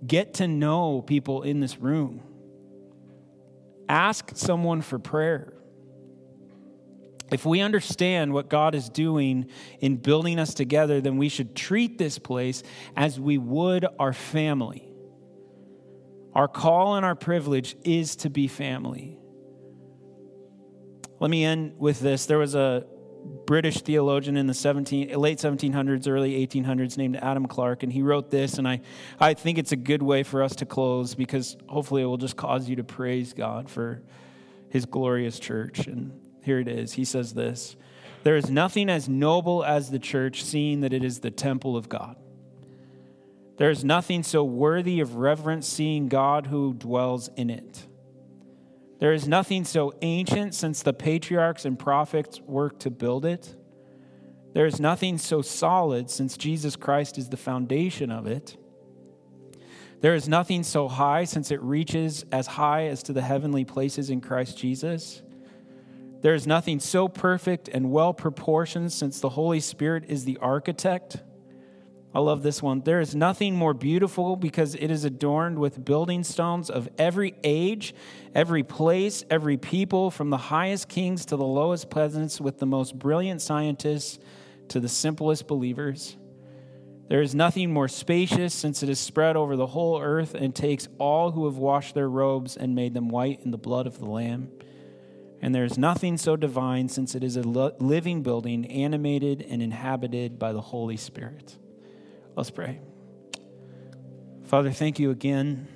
get 0.05 0.35
to 0.35 0.47
know 0.47 1.01
people 1.01 1.43
in 1.43 1.59
this 1.59 1.77
room. 1.77 2.21
ask 3.91 4.31
someone 4.35 4.81
for 4.81 4.97
prayer. 4.97 5.53
If 7.31 7.45
we 7.45 7.61
understand 7.61 8.33
what 8.33 8.49
God 8.49 8.73
is 8.73 8.89
doing 8.89 9.47
in 9.79 9.97
building 9.97 10.39
us 10.39 10.53
together, 10.53 11.01
then 11.01 11.17
we 11.17 11.29
should 11.29 11.55
treat 11.55 11.97
this 11.97 12.17
place 12.17 12.63
as 12.95 13.19
we 13.19 13.37
would 13.37 13.85
our 13.99 14.13
family. 14.13 14.87
Our 16.33 16.47
call 16.47 16.95
and 16.95 17.05
our 17.05 17.15
privilege 17.15 17.75
is 17.83 18.15
to 18.17 18.29
be 18.29 18.47
family. 18.47 19.17
Let 21.19 21.29
me 21.29 21.43
end 21.43 21.73
with 21.77 21.99
this. 21.99 22.25
There 22.25 22.37
was 22.37 22.55
a 22.55 22.85
British 23.23 23.81
theologian 23.81 24.37
in 24.37 24.47
the 24.47 24.53
17, 24.53 25.17
late 25.17 25.37
1700s, 25.37 26.07
early 26.07 26.45
1800s 26.45 26.97
named 26.97 27.17
Adam 27.17 27.45
Clarke, 27.47 27.83
and 27.83 27.91
he 27.91 28.01
wrote 28.01 28.31
this. 28.31 28.57
And 28.57 28.67
I, 28.67 28.81
I 29.19 29.33
think 29.33 29.57
it's 29.57 29.71
a 29.71 29.77
good 29.77 30.01
way 30.01 30.23
for 30.23 30.43
us 30.43 30.55
to 30.57 30.65
close 30.65 31.15
because 31.15 31.57
hopefully 31.67 32.01
it 32.01 32.05
will 32.05 32.17
just 32.17 32.37
cause 32.37 32.69
you 32.69 32.77
to 32.77 32.83
praise 32.83 33.33
God 33.33 33.69
for 33.69 34.01
his 34.69 34.85
glorious 34.85 35.39
church. 35.39 35.87
And 35.87 36.19
here 36.43 36.59
it 36.59 36.67
is. 36.67 36.93
He 36.93 37.05
says 37.05 37.33
this 37.33 37.75
There 38.23 38.35
is 38.35 38.49
nothing 38.49 38.89
as 38.89 39.09
noble 39.09 39.63
as 39.63 39.91
the 39.91 39.99
church, 39.99 40.43
seeing 40.43 40.81
that 40.81 40.93
it 40.93 41.03
is 41.03 41.19
the 41.19 41.31
temple 41.31 41.75
of 41.75 41.89
God. 41.89 42.15
There 43.57 43.69
is 43.69 43.83
nothing 43.83 44.23
so 44.23 44.43
worthy 44.43 45.01
of 45.01 45.17
reverence, 45.17 45.67
seeing 45.67 46.07
God 46.07 46.47
who 46.47 46.73
dwells 46.73 47.29
in 47.35 47.49
it. 47.49 47.85
There 49.01 49.13
is 49.13 49.27
nothing 49.27 49.65
so 49.65 49.95
ancient 50.03 50.53
since 50.53 50.83
the 50.83 50.93
patriarchs 50.93 51.65
and 51.65 51.77
prophets 51.77 52.39
worked 52.39 52.81
to 52.81 52.91
build 52.91 53.25
it. 53.25 53.55
There 54.53 54.67
is 54.67 54.79
nothing 54.79 55.17
so 55.17 55.41
solid 55.41 56.11
since 56.11 56.37
Jesus 56.37 56.75
Christ 56.75 57.17
is 57.17 57.27
the 57.27 57.35
foundation 57.35 58.11
of 58.11 58.27
it. 58.27 58.57
There 60.01 60.13
is 60.13 60.29
nothing 60.29 60.61
so 60.61 60.87
high 60.87 61.23
since 61.23 61.49
it 61.49 61.59
reaches 61.63 62.25
as 62.31 62.45
high 62.45 62.89
as 62.89 63.01
to 63.03 63.13
the 63.13 63.23
heavenly 63.23 63.65
places 63.65 64.11
in 64.11 64.21
Christ 64.21 64.55
Jesus. 64.59 65.23
There 66.21 66.35
is 66.35 66.45
nothing 66.45 66.79
so 66.79 67.07
perfect 67.07 67.69
and 67.69 67.91
well 67.91 68.13
proportioned 68.13 68.93
since 68.93 69.19
the 69.19 69.29
Holy 69.29 69.61
Spirit 69.61 70.03
is 70.09 70.25
the 70.25 70.37
architect. 70.37 71.17
I 72.13 72.19
love 72.19 72.43
this 72.43 72.61
one. 72.61 72.81
There 72.81 72.99
is 72.99 73.15
nothing 73.15 73.55
more 73.55 73.73
beautiful 73.73 74.35
because 74.35 74.75
it 74.75 74.91
is 74.91 75.05
adorned 75.05 75.57
with 75.57 75.83
building 75.85 76.23
stones 76.23 76.69
of 76.69 76.89
every 76.97 77.35
age, 77.43 77.95
every 78.33 78.63
place, 78.63 79.23
every 79.29 79.57
people, 79.57 80.11
from 80.11 80.29
the 80.29 80.37
highest 80.37 80.89
kings 80.89 81.25
to 81.25 81.35
the 81.35 81.45
lowest 81.45 81.89
peasants, 81.89 82.39
with 82.39 82.59
the 82.59 82.65
most 82.65 82.97
brilliant 82.97 83.41
scientists 83.41 84.19
to 84.69 84.79
the 84.79 84.89
simplest 84.89 85.47
believers. 85.47 86.17
There 87.09 87.21
is 87.21 87.35
nothing 87.35 87.73
more 87.73 87.89
spacious 87.89 88.53
since 88.53 88.83
it 88.83 88.87
is 88.87 88.97
spread 88.97 89.35
over 89.35 89.57
the 89.57 89.67
whole 89.67 90.01
earth 90.01 90.33
and 90.33 90.55
takes 90.55 90.87
all 90.97 91.31
who 91.31 91.43
have 91.45 91.57
washed 91.57 91.93
their 91.93 92.09
robes 92.09 92.55
and 92.55 92.73
made 92.73 92.93
them 92.93 93.09
white 93.09 93.41
in 93.43 93.51
the 93.51 93.57
blood 93.57 93.85
of 93.85 93.99
the 93.99 94.05
Lamb. 94.05 94.49
And 95.41 95.53
there 95.53 95.65
is 95.65 95.77
nothing 95.77 96.17
so 96.17 96.37
divine 96.37 96.87
since 96.87 97.13
it 97.13 97.21
is 97.23 97.35
a 97.35 97.41
living 97.41 98.23
building, 98.23 98.65
animated 98.65 99.41
and 99.41 99.61
inhabited 99.61 100.39
by 100.39 100.53
the 100.53 100.61
Holy 100.61 100.95
Spirit. 100.95 101.57
Let's 102.35 102.51
pray. 102.51 102.79
Father, 104.45 104.71
thank 104.71 104.97
you 104.97 105.11
again 105.11 105.67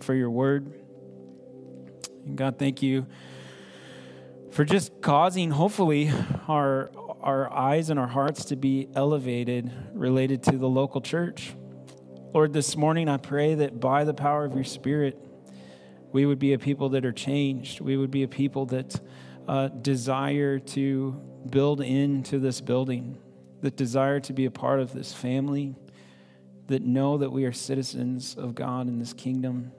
for 0.00 0.14
your 0.14 0.30
word. 0.30 0.83
And 2.24 2.36
God, 2.36 2.58
thank 2.58 2.82
you 2.82 3.06
for 4.50 4.64
just 4.64 5.00
causing, 5.00 5.50
hopefully, 5.50 6.10
our, 6.48 6.90
our 7.20 7.52
eyes 7.52 7.90
and 7.90 7.98
our 7.98 8.06
hearts 8.06 8.46
to 8.46 8.56
be 8.56 8.88
elevated 8.94 9.70
related 9.92 10.42
to 10.44 10.58
the 10.58 10.68
local 10.68 11.00
church. 11.00 11.54
Lord, 12.32 12.52
this 12.52 12.76
morning 12.76 13.08
I 13.08 13.16
pray 13.16 13.54
that 13.56 13.80
by 13.80 14.04
the 14.04 14.14
power 14.14 14.44
of 14.44 14.54
your 14.54 14.64
Spirit, 14.64 15.18
we 16.12 16.26
would 16.26 16.38
be 16.38 16.52
a 16.52 16.58
people 16.58 16.90
that 16.90 17.04
are 17.04 17.12
changed. 17.12 17.80
We 17.80 17.96
would 17.96 18.10
be 18.10 18.22
a 18.22 18.28
people 18.28 18.66
that 18.66 19.00
uh, 19.48 19.68
desire 19.68 20.58
to 20.58 21.20
build 21.50 21.80
into 21.80 22.38
this 22.38 22.60
building, 22.60 23.18
that 23.60 23.76
desire 23.76 24.20
to 24.20 24.32
be 24.32 24.46
a 24.46 24.50
part 24.50 24.80
of 24.80 24.92
this 24.92 25.12
family 25.12 25.74
that 26.68 26.82
know 26.82 27.18
that 27.18 27.30
we 27.30 27.44
are 27.44 27.52
citizens 27.52 28.36
of 28.36 28.54
God 28.54 28.88
in 28.88 28.98
this 28.98 29.12
kingdom. 29.12 29.72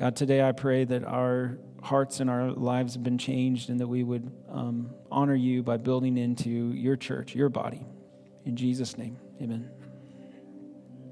God, 0.00 0.16
today 0.16 0.42
I 0.42 0.52
pray 0.52 0.84
that 0.84 1.04
our 1.04 1.58
hearts 1.82 2.20
and 2.20 2.30
our 2.30 2.52
lives 2.52 2.94
have 2.94 3.02
been 3.02 3.18
changed 3.18 3.68
and 3.68 3.78
that 3.80 3.86
we 3.86 4.02
would 4.02 4.32
um, 4.48 4.94
honor 5.10 5.34
you 5.34 5.62
by 5.62 5.76
building 5.76 6.16
into 6.16 6.72
your 6.72 6.96
church, 6.96 7.34
your 7.34 7.50
body. 7.50 7.84
In 8.46 8.56
Jesus' 8.56 8.96
name, 8.96 9.18
amen. 9.42 9.68